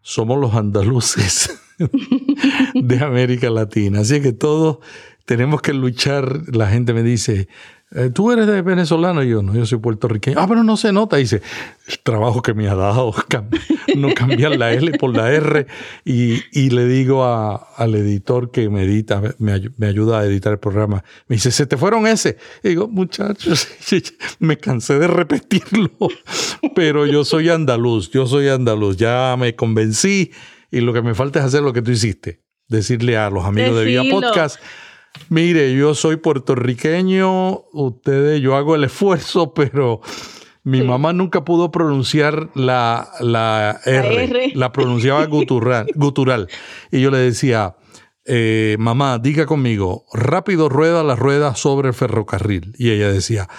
somos 0.01 0.39
los 0.39 0.55
andaluces 0.55 1.61
de 2.73 2.99
América 2.99 3.51
Latina. 3.51 3.99
Así 3.99 4.21
que 4.23 4.33
todos 4.33 4.79
tenemos 5.25 5.61
que 5.61 5.73
luchar. 5.73 6.51
La 6.51 6.67
gente 6.67 6.93
me 6.93 7.03
dice, 7.03 7.47
tú 8.13 8.31
eres 8.31 8.47
de 8.47 8.61
venezolano 8.61 9.23
y 9.23 9.29
yo 9.29 9.43
no, 9.43 9.53
yo 9.53 9.65
soy 9.65 9.77
puertorriqueño. 9.79 10.39
Ah, 10.39 10.47
pero 10.47 10.63
no 10.63 10.77
se 10.77 10.91
nota. 10.91 11.17
Dice, 11.17 11.41
el 11.87 11.99
trabajo 11.99 12.41
que 12.41 12.53
me 12.53 12.67
ha 12.67 12.75
dado, 12.75 13.13
no 13.95 14.13
cambiar 14.13 14.57
la 14.57 14.73
L 14.73 14.97
por 14.97 15.15
la 15.15 15.31
R. 15.31 15.67
Y, 16.05 16.69
le 16.69 16.87
digo 16.87 17.25
al 17.25 17.95
editor 17.95 18.51
que 18.51 18.69
me 18.69 18.83
edita, 18.83 19.21
me, 19.37 19.87
ayuda 19.87 20.19
a 20.19 20.25
editar 20.25 20.53
el 20.53 20.59
programa, 20.59 21.03
me 21.27 21.35
dice, 21.35 21.51
¿se 21.51 21.65
te 21.65 21.77
fueron 21.77 22.07
ese? 22.07 22.37
Y 22.63 22.69
digo, 22.69 22.87
muchachos, 22.87 23.67
me 24.39 24.57
cansé 24.57 24.97
de 24.97 25.07
repetirlo, 25.07 25.91
pero 26.75 27.05
yo 27.05 27.23
soy 27.25 27.49
andaluz, 27.49 28.09
yo 28.09 28.25
soy 28.25 28.47
andaluz, 28.47 28.97
ya 28.97 29.35
me 29.37 29.55
convencí 29.55 30.31
y 30.71 30.81
lo 30.81 30.93
que 30.93 31.01
me 31.01 31.13
falta 31.13 31.39
es 31.39 31.45
hacer 31.45 31.61
lo 31.61 31.73
que 31.73 31.81
tú 31.81 31.91
hiciste, 31.91 32.41
decirle 32.67 33.17
a 33.17 33.29
los 33.29 33.45
amigos 33.45 33.77
de 33.77 33.85
Vía 33.85 34.01
Podcast 34.09 34.57
Mire, 35.29 35.73
yo 35.73 35.95
soy 35.95 36.17
puertorriqueño, 36.17 37.63
ustedes, 37.71 38.41
yo 38.41 38.55
hago 38.55 38.75
el 38.75 38.83
esfuerzo, 38.83 39.53
pero 39.55 40.01
mi 40.63 40.81
mamá 40.81 41.13
nunca 41.13 41.43
pudo 41.43 41.71
pronunciar 41.71 42.49
la, 42.55 43.09
la, 43.19 43.79
R, 43.85 44.51
la 44.55 44.71
pronunciaba 44.71 45.25
gutural, 45.27 45.87
gutural. 45.95 46.47
Y 46.91 47.01
yo 47.01 47.11
le 47.11 47.17
decía, 47.17 47.75
eh, 48.25 48.77
mamá, 48.79 49.19
diga 49.19 49.45
conmigo, 49.45 50.05
rápido 50.13 50.69
rueda 50.69 51.03
la 51.03 51.15
rueda 51.15 51.55
sobre 51.55 51.89
el 51.89 51.93
ferrocarril. 51.93 52.73
Y 52.77 52.91
ella 52.91 53.11
decía, 53.11 53.49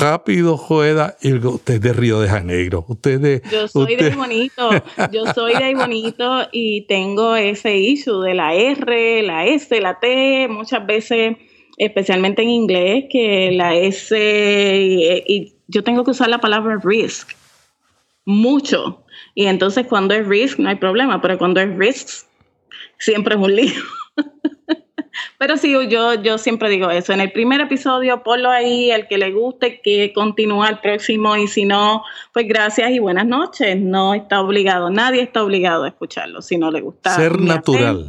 rápido 0.00 0.62
rueda, 0.68 1.16
y 1.22 1.32
usted 1.32 1.80
de 1.80 1.92
Río 1.94 2.20
de 2.20 2.28
Janeiro, 2.28 2.84
usted 2.88 3.20
de... 3.20 3.42
Yo 3.50 3.68
soy 3.68 3.96
de 3.96 4.10
bonito, 4.10 4.70
yo 5.12 5.24
soy 5.34 5.54
de 5.54 5.74
bonito 5.74 6.46
y 6.52 6.86
tengo 6.86 7.36
ese 7.36 7.78
issue 7.78 8.20
de 8.20 8.34
la 8.34 8.54
R, 8.54 9.22
la 9.22 9.46
S, 9.46 9.80
la 9.80 9.98
T, 9.98 10.46
muchas 10.48 10.86
veces, 10.86 11.36
especialmente 11.78 12.42
en 12.42 12.50
inglés, 12.50 13.06
que 13.10 13.50
la 13.52 13.74
S, 13.74 14.14
y, 14.14 15.54
yo 15.68 15.82
tengo 15.82 16.04
que 16.04 16.10
usar 16.10 16.28
la 16.28 16.38
palabra 16.38 16.78
risk, 16.84 17.30
mucho. 18.26 19.06
Y 19.34 19.46
entonces 19.46 19.86
cuando 19.86 20.12
es 20.12 20.26
risk 20.26 20.58
no 20.58 20.68
hay 20.68 20.76
problema, 20.76 21.22
pero 21.22 21.38
cuando 21.38 21.60
es 21.60 21.74
risk 21.78 22.26
siempre 22.98 23.36
es 23.36 23.40
un 23.40 23.56
lío. 23.56 23.72
Pero 25.38 25.56
sí, 25.56 25.74
yo, 25.88 26.14
yo 26.14 26.38
siempre 26.38 26.70
digo 26.70 26.90
eso. 26.90 27.12
En 27.12 27.20
el 27.20 27.32
primer 27.32 27.60
episodio, 27.60 28.22
ponlo 28.22 28.50
ahí, 28.50 28.90
el 28.90 29.08
que 29.08 29.18
le 29.18 29.32
guste, 29.32 29.80
que 29.82 30.12
continúa 30.12 30.68
el 30.68 30.78
próximo, 30.78 31.36
y 31.36 31.48
si 31.48 31.64
no, 31.64 32.02
pues 32.32 32.46
gracias 32.46 32.90
y 32.92 32.98
buenas 32.98 33.26
noches. 33.26 33.76
No 33.78 34.14
está 34.14 34.40
obligado, 34.40 34.90
nadie 34.90 35.22
está 35.22 35.42
obligado 35.42 35.84
a 35.84 35.88
escucharlo 35.88 36.42
si 36.42 36.58
no 36.58 36.70
le 36.70 36.80
gusta. 36.80 37.14
Ser 37.16 37.40
natural. 37.40 38.06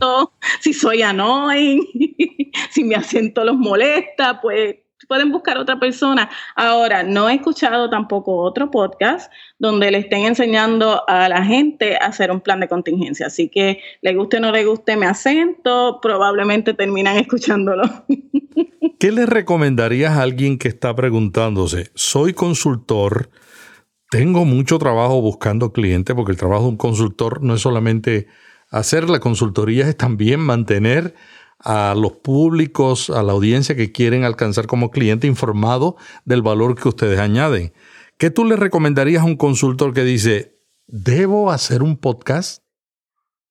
si 0.62 0.74
soy 0.74 1.02
annoying, 1.02 1.86
si 2.70 2.84
mi 2.84 2.96
acento 2.96 3.44
los 3.44 3.58
molesta, 3.58 4.40
pues 4.40 4.76
pueden 5.14 5.32
buscar 5.32 5.60
otra 5.60 5.80
persona. 5.80 6.28
Ahora, 6.56 7.04
no 7.04 7.30
he 7.30 7.36
escuchado 7.36 7.88
tampoco 7.88 8.38
otro 8.38 8.72
podcast 8.72 9.32
donde 9.60 9.92
le 9.92 10.00
estén 10.00 10.26
enseñando 10.26 11.08
a 11.08 11.30
la 11.30 11.46
gente 11.46 11.98
a 11.98 12.08
hacer 12.08 12.32
un 12.32 12.42
plan 12.42 12.60
de 12.60 12.68
contingencia. 12.68 13.28
Así 13.28 13.48
que 13.48 13.80
le 14.02 14.16
guste 14.16 14.38
o 14.38 14.40
no 14.40 14.52
le 14.52 14.66
guste 14.66 14.98
mi 14.98 15.06
acento, 15.06 16.00
probablemente 16.02 16.74
terminan 16.74 17.18
escuchándolo. 17.26 17.84
¿Qué 19.00 19.12
le 19.12 19.28
recomendarías 19.28 20.14
a 20.14 20.24
alguien 20.24 20.58
que 20.58 20.70
está 20.70 20.96
preguntándose, 20.96 21.92
soy 21.94 22.34
consultor, 22.34 23.30
tengo 24.10 24.46
mucho 24.46 24.80
trabajo 24.80 25.22
buscando 25.22 25.74
clientes, 25.74 26.16
porque 26.16 26.32
el 26.32 26.40
trabajo 26.40 26.64
de 26.64 26.70
un 26.70 26.78
consultor 26.78 27.44
no 27.44 27.54
es 27.54 27.62
solamente 27.62 28.26
hacer 28.72 29.12
la 29.12 29.20
consultoría, 29.20 29.88
es 29.88 29.96
también 29.96 30.40
mantener 30.40 31.14
a 31.64 31.96
los 31.96 32.14
públicos, 32.14 33.10
a 33.10 33.24
la 33.24 33.32
audiencia 33.32 33.76
que 33.76 33.92
quieren 33.92 34.24
alcanzar 34.24 34.68
como 34.68 34.92
cliente 34.92 35.28
informado 35.28 35.96
del 36.26 36.42
valor 36.42 36.76
que 36.76 36.90
ustedes 36.90 37.20
añaden. 37.20 37.74
¿Qué 38.18 38.30
tú 38.30 38.46
le 38.46 38.56
recomendarías 38.56 39.24
a 39.24 39.26
un 39.26 39.38
consultor 39.38 39.94
que 39.94 40.04
dice, 40.04 40.58
¿debo 40.88 41.52
hacer 41.52 41.82
un 41.84 41.98
podcast? 41.98 42.64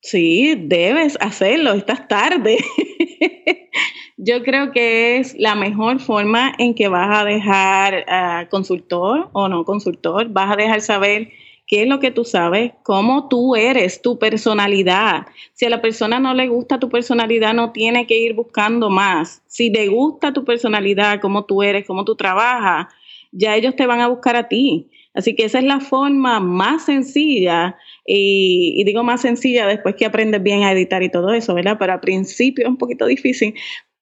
Sí, 0.01 0.57
debes 0.59 1.17
hacerlo, 1.21 1.73
estás 1.73 2.09
tarde. 2.09 2.59
Yo 4.17 4.43
creo 4.43 4.73
que 4.73 5.19
es 5.19 5.35
la 5.39 5.55
mejor 5.55 5.99
forma 6.01 6.53
en 6.59 6.75
que 6.75 6.89
vas 6.89 7.23
a 7.23 7.25
dejar 7.25 8.05
a 8.09 8.49
consultor 8.51 9.31
o 9.33 9.49
no 9.49 9.65
consultor, 9.65 10.29
vas 10.29 10.53
a 10.53 10.57
dejar 10.57 10.81
saber 10.81 11.33
qué 11.73 11.85
es 11.85 11.89
lo 11.89 12.01
que 12.01 12.11
tú 12.11 12.27
sabes, 12.27 12.73
cómo 12.83 13.29
tú 13.29 13.57
eres, 13.57 14.03
tu 14.03 14.19
personalidad. 14.19 15.27
Si 15.55 15.65
a 15.65 15.71
la 15.71 15.81
persona 15.81 16.21
no 16.21 16.35
le 16.35 16.47
gusta 16.49 16.79
tu 16.79 16.91
personalidad, 16.91 17.55
no 17.55 17.73
tiene 17.73 18.07
que 18.07 18.19
ir 18.19 18.35
buscando 18.35 18.91
más. 18.91 19.43
Si 19.47 19.71
le 19.71 19.89
gusta 19.89 20.35
tu 20.35 20.45
personalidad, 20.45 21.19
cómo 21.23 21.47
tú 21.47 21.63
eres, 21.63 21.87
cómo 21.87 22.05
tú 22.05 22.15
trabajas, 22.15 22.89
ya 23.31 23.57
ellos 23.57 23.75
te 23.75 23.87
van 23.87 24.03
a 24.03 24.09
buscar 24.09 24.37
a 24.37 24.49
ti. 24.49 24.91
Así 25.15 25.35
que 25.35 25.45
esa 25.47 25.61
es 25.61 25.65
la 25.65 25.81
forma 25.81 26.41
más 26.41 26.85
sencilla, 26.85 27.79
y, 28.05 28.75
y, 28.77 28.85
digo 28.85 29.03
más 29.03 29.23
sencilla 29.23 29.67
después 29.67 29.95
que 29.95 30.05
aprendes 30.05 30.43
bien 30.43 30.65
a 30.65 30.73
editar 30.73 31.03
y 31.03 31.11
todo 31.11 31.33
eso, 31.33 31.55
¿verdad? 31.55 31.79
Pero 31.79 31.95
al 31.95 32.01
principio 32.01 32.67
es 32.67 32.69
un 32.69 32.77
poquito 32.77 33.07
difícil, 33.07 33.55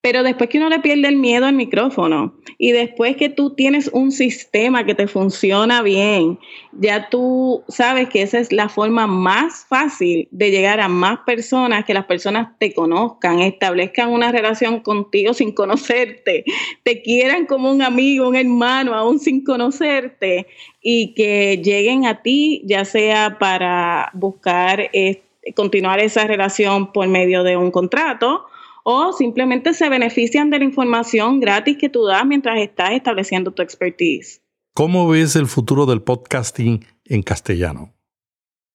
pero 0.03 0.23
después 0.23 0.49
que 0.49 0.57
uno 0.57 0.71
le 0.71 0.79
pierde 0.79 1.09
el 1.09 1.17
miedo 1.17 1.45
al 1.45 1.55
micrófono 1.55 2.35
y 2.57 2.73
después 2.73 3.17
que 3.17 3.29
tú 3.29 3.55
tienes 3.55 3.91
un 3.93 4.13
sistema 4.13 4.85
que 4.87 4.95
te 4.95 5.07
funciona 5.07 5.83
bien, 5.83 6.39
ya 6.73 7.11
tú 7.11 7.63
sabes 7.69 8.09
que 8.09 8.23
esa 8.23 8.39
es 8.39 8.51
la 8.51 8.71
forma 8.71 9.07
más 9.07 9.67
fácil 9.69 10.27
de 10.31 10.51
llegar 10.51 10.81
a 10.81 10.89
más 10.89 11.21
personas, 11.27 11.85
que 11.85 11.93
las 11.93 12.07
personas 12.07 12.49
te 12.59 12.73
conozcan, 12.73 13.41
establezcan 13.41 14.11
una 14.11 14.33
relación 14.33 14.81
contigo 14.81 15.35
sin 15.35 15.53
conocerte, 15.53 16.45
te 16.83 17.03
quieran 17.03 17.45
como 17.45 17.71
un 17.71 17.83
amigo, 17.83 18.27
un 18.27 18.37
hermano, 18.37 18.95
aún 18.95 19.19
sin 19.19 19.45
conocerte 19.45 20.47
y 20.81 21.13
que 21.13 21.61
lleguen 21.63 22.07
a 22.07 22.23
ti, 22.23 22.63
ya 22.65 22.87
sea 22.87 23.37
para 23.39 24.11
buscar 24.15 24.89
eh, 24.95 25.23
continuar 25.55 26.01
esa 26.01 26.27
relación 26.27 26.91
por 26.93 27.07
medio 27.09 27.43
de 27.43 27.59
un 27.59 27.71
contrato 27.71 28.47
o 28.85 29.13
simplemente 29.13 29.75
se 29.75 29.89
benefician 29.89 30.51
de 30.51 30.59
la 30.59 30.65
información 30.65 31.41
gratis 31.41 31.77
que 31.79 31.89
tú 31.89 32.05
das 32.05 32.25
mientras 32.27 32.59
estás 32.61 32.93
estableciendo 32.93 33.53
tu 33.53 33.63
expertise. 33.63 34.43
¿Cómo 34.75 35.09
ves 35.09 35.37
el 35.37 35.47
futuro 35.47 35.87
del 35.87 36.03
podcasting 36.03 36.85
en 37.05 37.23
castellano? 37.23 37.93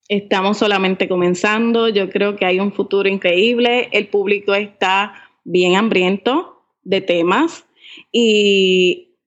Estamos 0.08 0.58
solamente 0.58 1.08
comenzando, 1.08 1.90
yo 1.90 2.10
creo 2.10 2.36
que 2.36 2.46
hay 2.46 2.60
un 2.60 2.72
futuro 2.72 3.10
increíble, 3.10 3.90
el 3.92 4.08
público 4.08 4.54
está 4.54 5.14
bien 5.44 5.76
hambriento 5.76 6.62
de 6.84 7.02
temas 7.02 7.66
y 8.12 9.18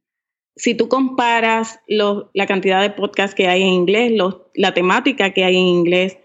si 0.54 0.74
tú 0.74 0.88
comparas 0.88 1.80
la 1.86 2.46
cantidad 2.46 2.80
de 2.80 2.90
podcasts 2.90 3.34
que 3.34 3.48
hay 3.48 3.62
en 3.62 3.68
inglés, 3.68 4.12
la 4.54 4.74
temática 4.74 5.32
que 5.32 5.44
hay 5.44 5.56
en 5.56 5.66
inglés, 5.66 6.18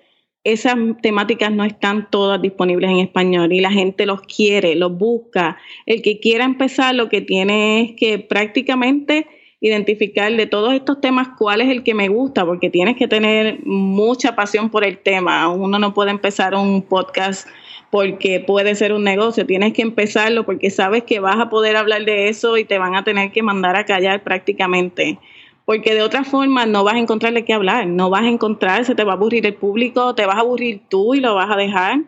esas 0.43 0.75
temáticas 1.01 1.51
no 1.51 1.63
están 1.63 2.09
todas 2.09 2.41
disponibles 2.41 2.89
en 2.89 2.99
español 2.99 3.53
y 3.53 3.61
la 3.61 3.71
gente 3.71 4.05
los 4.05 4.21
quiere, 4.21 4.75
los 4.75 4.97
busca. 4.97 5.57
El 5.85 6.01
que 6.01 6.19
quiera 6.19 6.43
empezar 6.43 6.95
lo 6.95 7.09
que 7.09 7.21
tiene 7.21 7.81
es 7.81 7.91
que 7.95 8.19
prácticamente 8.19 9.27
identificar 9.61 10.35
de 10.35 10.45
todos 10.45 10.73
estos 10.73 10.99
temas 10.99 11.29
cuál 11.37 11.61
es 11.61 11.69
el 11.69 11.83
que 11.83 11.93
me 11.93 12.09
gusta, 12.09 12.45
porque 12.45 12.69
tienes 12.69 12.97
que 12.97 13.07
tener 13.07 13.59
mucha 13.63 14.35
pasión 14.35 14.69
por 14.69 14.83
el 14.83 14.97
tema. 14.97 15.47
Uno 15.47 15.79
no 15.79 15.93
puede 15.93 16.11
empezar 16.11 16.53
un 16.55 16.81
podcast 16.81 17.47
porque 17.89 18.41
puede 18.41 18.75
ser 18.75 18.91
un 18.91 19.05
negocio, 19.05 19.45
tienes 19.45 19.71
que 19.71 19.83
empezarlo 19.83 20.45
porque 20.45 20.69
sabes 20.71 21.03
que 21.03 21.19
vas 21.19 21.39
a 21.39 21.49
poder 21.49 21.77
hablar 21.77 22.03
de 22.03 22.27
eso 22.27 22.57
y 22.57 22.65
te 22.65 22.77
van 22.77 22.95
a 22.95 23.03
tener 23.03 23.31
que 23.31 23.43
mandar 23.43 23.77
a 23.77 23.85
callar 23.85 24.23
prácticamente 24.23 25.19
porque 25.65 25.93
de 25.93 26.01
otra 26.01 26.23
forma 26.23 26.65
no 26.65 26.83
vas 26.83 26.95
a 26.95 26.99
encontrar 26.99 27.33
de 27.33 27.45
qué 27.45 27.53
hablar, 27.53 27.87
no 27.87 28.09
vas 28.09 28.23
a 28.23 28.29
encontrar, 28.29 28.85
se 28.85 28.95
te 28.95 29.03
va 29.03 29.13
a 29.13 29.15
aburrir 29.15 29.45
el 29.45 29.55
público, 29.55 30.15
te 30.15 30.25
vas 30.25 30.37
a 30.37 30.41
aburrir 30.41 30.81
tú 30.89 31.15
y 31.15 31.19
lo 31.19 31.35
vas 31.35 31.51
a 31.51 31.55
dejar. 31.55 32.01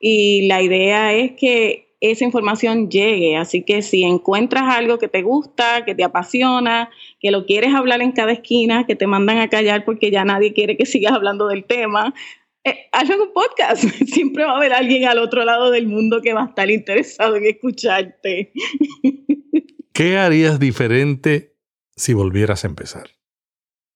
y 0.00 0.46
la 0.46 0.62
idea 0.62 1.12
es 1.14 1.32
que 1.32 1.88
esa 2.00 2.24
información 2.24 2.90
llegue. 2.90 3.36
Así 3.36 3.62
que 3.62 3.82
si 3.82 4.04
encuentras 4.04 4.64
algo 4.74 4.98
que 4.98 5.08
te 5.08 5.22
gusta, 5.22 5.84
que 5.84 5.94
te 5.94 6.04
apasiona, 6.04 6.90
que 7.20 7.30
lo 7.30 7.46
quieres 7.46 7.74
hablar 7.74 8.02
en 8.02 8.12
cada 8.12 8.32
esquina, 8.32 8.86
que 8.86 8.96
te 8.96 9.06
mandan 9.06 9.38
a 9.38 9.48
callar 9.48 9.84
porque 9.84 10.10
ya 10.10 10.24
nadie 10.24 10.52
quiere 10.52 10.76
que 10.76 10.86
sigas 10.86 11.12
hablando 11.12 11.48
del 11.48 11.64
tema, 11.64 12.14
eh, 12.64 12.88
hazlo 12.92 13.22
un 13.22 13.32
podcast. 13.32 13.82
Siempre 14.06 14.44
va 14.44 14.52
a 14.52 14.56
haber 14.56 14.72
alguien 14.72 15.06
al 15.06 15.18
otro 15.18 15.44
lado 15.44 15.70
del 15.70 15.86
mundo 15.86 16.20
que 16.22 16.32
va 16.32 16.42
a 16.42 16.46
estar 16.46 16.70
interesado 16.70 17.36
en 17.36 17.46
escucharte. 17.46 18.52
¿Qué 19.92 20.16
harías 20.16 20.60
diferente 20.60 21.57
si 21.98 22.14
volvieras 22.14 22.64
a 22.64 22.68
empezar? 22.68 23.10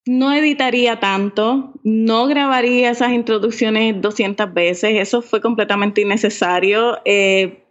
No 0.05 0.33
editaría 0.33 1.01
tanto, 1.01 1.75
no 1.85 2.27
grabaría 2.27 2.91
esas 2.91 3.13
introducciones 3.13 4.01
200 4.01 4.53
veces, 4.53 4.97
eso 4.97 5.23
fue 5.23 5.41
completamente 5.41 6.01
innecesario. 6.03 6.99
Eh, 7.05 7.63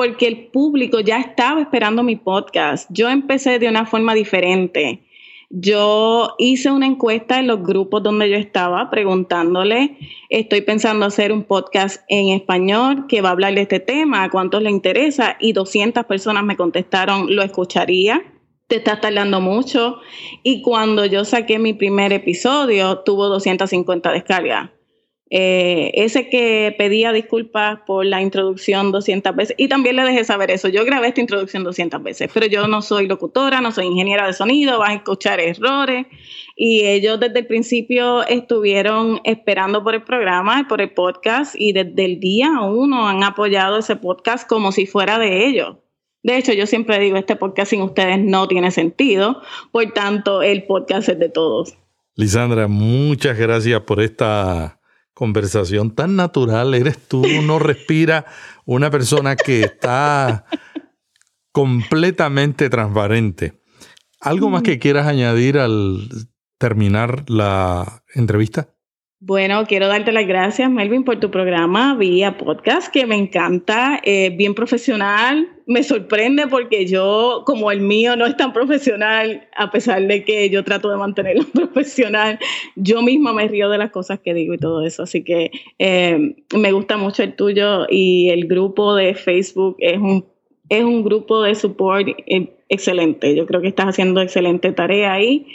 porque 0.00 0.26
el 0.28 0.46
público 0.46 1.00
ya 1.00 1.18
estaba 1.18 1.60
esperando 1.60 2.02
mi 2.02 2.16
podcast. 2.16 2.88
Yo 2.90 3.10
empecé 3.10 3.58
de 3.58 3.68
una 3.68 3.84
forma 3.84 4.14
diferente. 4.14 5.04
Yo 5.50 6.36
hice 6.38 6.70
una 6.70 6.86
encuesta 6.86 7.38
en 7.38 7.48
los 7.48 7.62
grupos 7.62 8.02
donde 8.02 8.30
yo 8.30 8.36
estaba 8.36 8.88
preguntándole, 8.88 9.98
estoy 10.30 10.62
pensando 10.62 11.04
hacer 11.04 11.32
un 11.32 11.42
podcast 11.42 12.02
en 12.08 12.28
español 12.28 13.08
que 13.08 13.20
va 13.20 13.30
a 13.30 13.32
hablar 13.32 13.54
de 13.54 13.60
este 13.60 13.80
tema, 13.80 14.22
a 14.22 14.30
cuántos 14.30 14.62
le 14.62 14.70
interesa 14.70 15.36
y 15.38 15.52
200 15.52 16.06
personas 16.06 16.44
me 16.44 16.56
contestaron, 16.56 17.34
lo 17.34 17.42
escucharía. 17.42 18.22
Te 18.70 18.76
estás 18.76 19.00
tardando 19.00 19.40
mucho. 19.40 19.98
Y 20.44 20.62
cuando 20.62 21.04
yo 21.04 21.24
saqué 21.24 21.58
mi 21.58 21.72
primer 21.72 22.12
episodio, 22.12 23.00
tuvo 23.00 23.26
250 23.26 24.12
descargas. 24.12 24.70
Eh, 25.28 25.90
ese 25.94 26.28
que 26.28 26.72
pedía 26.78 27.10
disculpas 27.10 27.80
por 27.84 28.06
la 28.06 28.22
introducción 28.22 28.92
200 28.92 29.34
veces, 29.34 29.56
y 29.58 29.66
también 29.66 29.96
le 29.96 30.04
dejé 30.04 30.22
saber 30.24 30.52
eso, 30.52 30.68
yo 30.68 30.84
grabé 30.84 31.08
esta 31.08 31.20
introducción 31.20 31.62
200 31.62 32.02
veces, 32.02 32.30
pero 32.34 32.46
yo 32.46 32.66
no 32.66 32.82
soy 32.82 33.06
locutora, 33.06 33.60
no 33.60 33.70
soy 33.70 33.86
ingeniera 33.86 34.26
de 34.26 34.32
sonido, 34.32 34.80
vas 34.80 34.90
a 34.90 34.94
escuchar 34.94 35.38
errores, 35.38 36.06
y 36.56 36.80
ellos 36.80 37.20
desde 37.20 37.40
el 37.40 37.46
principio 37.46 38.26
estuvieron 38.26 39.20
esperando 39.22 39.84
por 39.84 39.94
el 39.94 40.02
programa, 40.02 40.66
por 40.68 40.80
el 40.80 40.92
podcast, 40.94 41.54
y 41.56 41.72
desde 41.72 42.04
el 42.04 42.18
día 42.18 42.50
uno 42.62 43.06
han 43.06 43.22
apoyado 43.22 43.78
ese 43.78 43.94
podcast 43.94 44.48
como 44.48 44.72
si 44.72 44.86
fuera 44.86 45.20
de 45.20 45.46
ellos. 45.46 45.76
De 46.22 46.36
hecho, 46.36 46.52
yo 46.52 46.66
siempre 46.66 46.98
digo, 46.98 47.16
este 47.16 47.36
podcast 47.36 47.70
sin 47.70 47.82
ustedes 47.82 48.18
no 48.18 48.46
tiene 48.46 48.70
sentido, 48.70 49.40
por 49.72 49.90
tanto, 49.92 50.42
el 50.42 50.64
podcast 50.64 51.08
es 51.08 51.18
de 51.18 51.28
todos. 51.28 51.76
Lisandra, 52.14 52.68
muchas 52.68 53.38
gracias 53.38 53.80
por 53.82 54.00
esta 54.02 54.80
conversación 55.14 55.94
tan 55.94 56.16
natural 56.16 56.72
eres 56.74 57.06
tú, 57.06 57.22
no 57.42 57.58
respira 57.58 58.24
una 58.64 58.90
persona 58.90 59.36
que 59.36 59.62
está 59.62 60.46
completamente 61.52 62.70
transparente. 62.70 63.60
¿Algo 64.20 64.50
más 64.50 64.62
que 64.62 64.78
quieras 64.78 65.06
añadir 65.06 65.58
al 65.58 66.08
terminar 66.58 67.24
la 67.28 68.02
entrevista? 68.14 68.74
Bueno, 69.22 69.66
quiero 69.66 69.86
darte 69.86 70.12
las 70.12 70.26
gracias, 70.26 70.70
Melvin, 70.70 71.04
por 71.04 71.20
tu 71.20 71.30
programa 71.30 71.94
vía 71.94 72.38
podcast, 72.38 72.90
que 72.90 73.04
me 73.04 73.16
encanta, 73.16 74.00
eh, 74.02 74.30
bien 74.30 74.54
profesional. 74.54 75.46
Me 75.66 75.82
sorprende 75.82 76.46
porque 76.46 76.86
yo, 76.86 77.42
como 77.44 77.70
el 77.70 77.82
mío 77.82 78.16
no 78.16 78.24
es 78.24 78.34
tan 78.38 78.54
profesional, 78.54 79.46
a 79.54 79.70
pesar 79.70 80.06
de 80.06 80.24
que 80.24 80.48
yo 80.48 80.64
trato 80.64 80.88
de 80.88 80.96
mantenerlo 80.96 81.44
profesional, 81.52 82.38
yo 82.76 83.02
misma 83.02 83.34
me 83.34 83.46
río 83.46 83.68
de 83.68 83.76
las 83.76 83.90
cosas 83.90 84.20
que 84.20 84.32
digo 84.32 84.54
y 84.54 84.58
todo 84.58 84.86
eso. 84.86 85.02
Así 85.02 85.22
que 85.22 85.50
eh, 85.78 86.34
me 86.56 86.72
gusta 86.72 86.96
mucho 86.96 87.22
el 87.22 87.36
tuyo 87.36 87.86
y 87.90 88.30
el 88.30 88.46
grupo 88.46 88.94
de 88.94 89.14
Facebook 89.14 89.76
es 89.80 89.98
un, 89.98 90.24
es 90.70 90.82
un 90.82 91.04
grupo 91.04 91.42
de 91.42 91.54
support 91.54 92.08
eh, 92.08 92.54
excelente. 92.70 93.36
Yo 93.36 93.44
creo 93.44 93.60
que 93.60 93.68
estás 93.68 93.88
haciendo 93.88 94.22
excelente 94.22 94.72
tarea 94.72 95.12
ahí. 95.12 95.46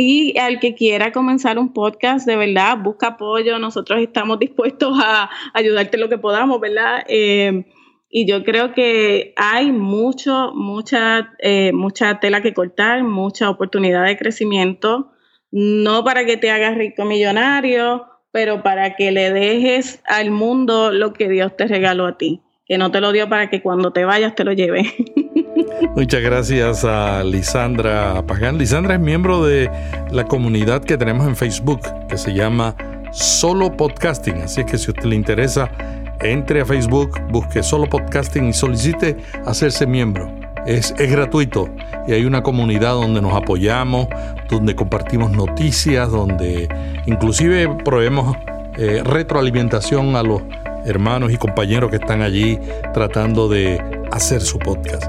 Y 0.00 0.38
al 0.38 0.60
que 0.60 0.76
quiera 0.76 1.10
comenzar 1.10 1.58
un 1.58 1.72
podcast, 1.72 2.24
de 2.24 2.36
verdad, 2.36 2.78
busca 2.78 3.08
apoyo. 3.08 3.58
Nosotros 3.58 4.00
estamos 4.00 4.38
dispuestos 4.38 4.96
a 5.02 5.28
ayudarte 5.52 5.98
lo 5.98 6.08
que 6.08 6.18
podamos, 6.18 6.60
¿verdad? 6.60 7.04
Eh, 7.08 7.64
y 8.08 8.24
yo 8.24 8.44
creo 8.44 8.72
que 8.72 9.34
hay 9.34 9.72
mucho, 9.72 10.52
mucha, 10.54 11.34
eh, 11.40 11.72
mucha 11.72 12.20
tela 12.20 12.42
que 12.42 12.54
cortar, 12.54 13.02
mucha 13.02 13.50
oportunidad 13.50 14.04
de 14.04 14.16
crecimiento, 14.16 15.10
no 15.50 16.04
para 16.04 16.24
que 16.24 16.36
te 16.36 16.52
hagas 16.52 16.76
rico 16.76 17.04
millonario, 17.04 18.06
pero 18.30 18.62
para 18.62 18.94
que 18.94 19.10
le 19.10 19.32
dejes 19.32 20.00
al 20.06 20.30
mundo 20.30 20.92
lo 20.92 21.12
que 21.12 21.28
Dios 21.28 21.56
te 21.56 21.66
regaló 21.66 22.06
a 22.06 22.16
ti, 22.16 22.40
que 22.66 22.78
no 22.78 22.92
te 22.92 23.00
lo 23.00 23.10
dio 23.10 23.28
para 23.28 23.50
que 23.50 23.62
cuando 23.62 23.92
te 23.92 24.04
vayas 24.04 24.36
te 24.36 24.44
lo 24.44 24.52
lleve. 24.52 24.94
Muchas 25.94 26.22
gracias 26.22 26.84
a 26.84 27.22
Lisandra 27.22 28.22
Pagán. 28.26 28.58
Lisandra 28.58 28.94
es 28.94 29.00
miembro 29.00 29.44
de 29.44 29.70
la 30.10 30.24
comunidad 30.24 30.82
que 30.82 30.96
tenemos 30.96 31.26
en 31.26 31.36
Facebook 31.36 31.80
que 32.08 32.18
se 32.18 32.34
llama 32.34 32.74
Solo 33.12 33.76
Podcasting. 33.76 34.42
Así 34.42 34.60
es 34.60 34.66
que 34.66 34.78
si 34.78 34.86
a 34.86 34.90
usted 34.90 35.04
le 35.04 35.16
interesa, 35.16 35.70
entre 36.20 36.62
a 36.62 36.64
Facebook, 36.64 37.20
busque 37.30 37.62
Solo 37.62 37.86
Podcasting 37.86 38.48
y 38.48 38.52
solicite 38.52 39.16
hacerse 39.46 39.86
miembro. 39.86 40.32
Es, 40.66 40.94
es, 40.98 41.10
gratuito 41.10 41.68
y 42.06 42.12
hay 42.12 42.24
una 42.24 42.42
comunidad 42.42 42.92
donde 42.92 43.22
nos 43.22 43.34
apoyamos, 43.34 44.08
donde 44.50 44.74
compartimos 44.74 45.30
noticias, 45.30 46.10
donde 46.10 46.68
inclusive 47.06 47.68
proveemos 47.84 48.36
eh, 48.76 49.02
retroalimentación 49.04 50.16
a 50.16 50.22
los 50.22 50.42
hermanos 50.84 51.32
y 51.32 51.36
compañeros 51.36 51.90
que 51.90 51.96
están 51.96 52.22
allí 52.22 52.58
tratando 52.92 53.48
de 53.48 53.80
hacer 54.10 54.40
su 54.40 54.58
podcast. 54.58 55.06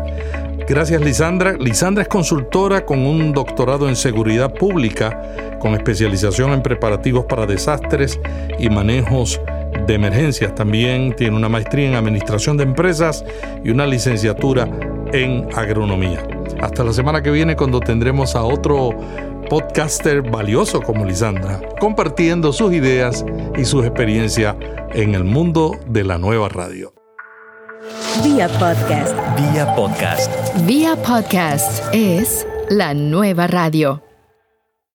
Gracias 0.70 1.02
Lisandra. 1.02 1.54
Lisandra 1.54 2.04
es 2.04 2.08
consultora 2.08 2.86
con 2.86 3.00
un 3.00 3.34
doctorado 3.34 3.90
en 3.90 3.96
seguridad 3.96 4.54
pública, 4.54 5.58
con 5.60 5.74
especialización 5.74 6.52
en 6.52 6.62
preparativos 6.62 7.26
para 7.26 7.48
desastres 7.48 8.20
y 8.60 8.70
manejos 8.70 9.42
de 9.88 9.96
emergencias. 9.96 10.54
También 10.54 11.16
tiene 11.16 11.36
una 11.36 11.50
maestría 11.50 11.90
en 11.90 11.96
administración 11.96 12.56
de 12.56 12.66
empresas 12.66 13.26
y 13.64 13.72
una 13.72 13.88
licenciatura 13.88 14.70
en 15.12 15.48
agronomía. 15.56 16.24
Hasta 16.62 16.84
la 16.84 16.94
semana 16.94 17.24
que 17.24 17.32
viene 17.32 17.56
cuando 17.56 17.80
tendremos 17.80 18.36
a 18.36 18.44
otro 18.44 18.92
podcaster 19.50 20.22
valioso 20.22 20.84
como 20.84 21.04
Lisandra, 21.04 21.62
compartiendo 21.80 22.54
sus 22.54 22.74
ideas 22.74 23.26
y 23.58 23.66
sus 23.66 23.84
experiencias 23.86 24.56
en 24.94 25.16
el 25.16 25.24
mundo 25.24 25.80
de 25.88 26.04
la 26.04 26.20
nueva 26.20 26.48
radio. 26.48 26.99
Vía 28.24 28.48
podcast. 28.60 29.16
Vía 29.38 29.76
podcast. 29.76 30.32
Vía 30.66 30.96
podcast 30.96 31.84
es 31.94 32.46
la 32.70 32.94
nueva 32.94 33.48
radio. 33.48 34.09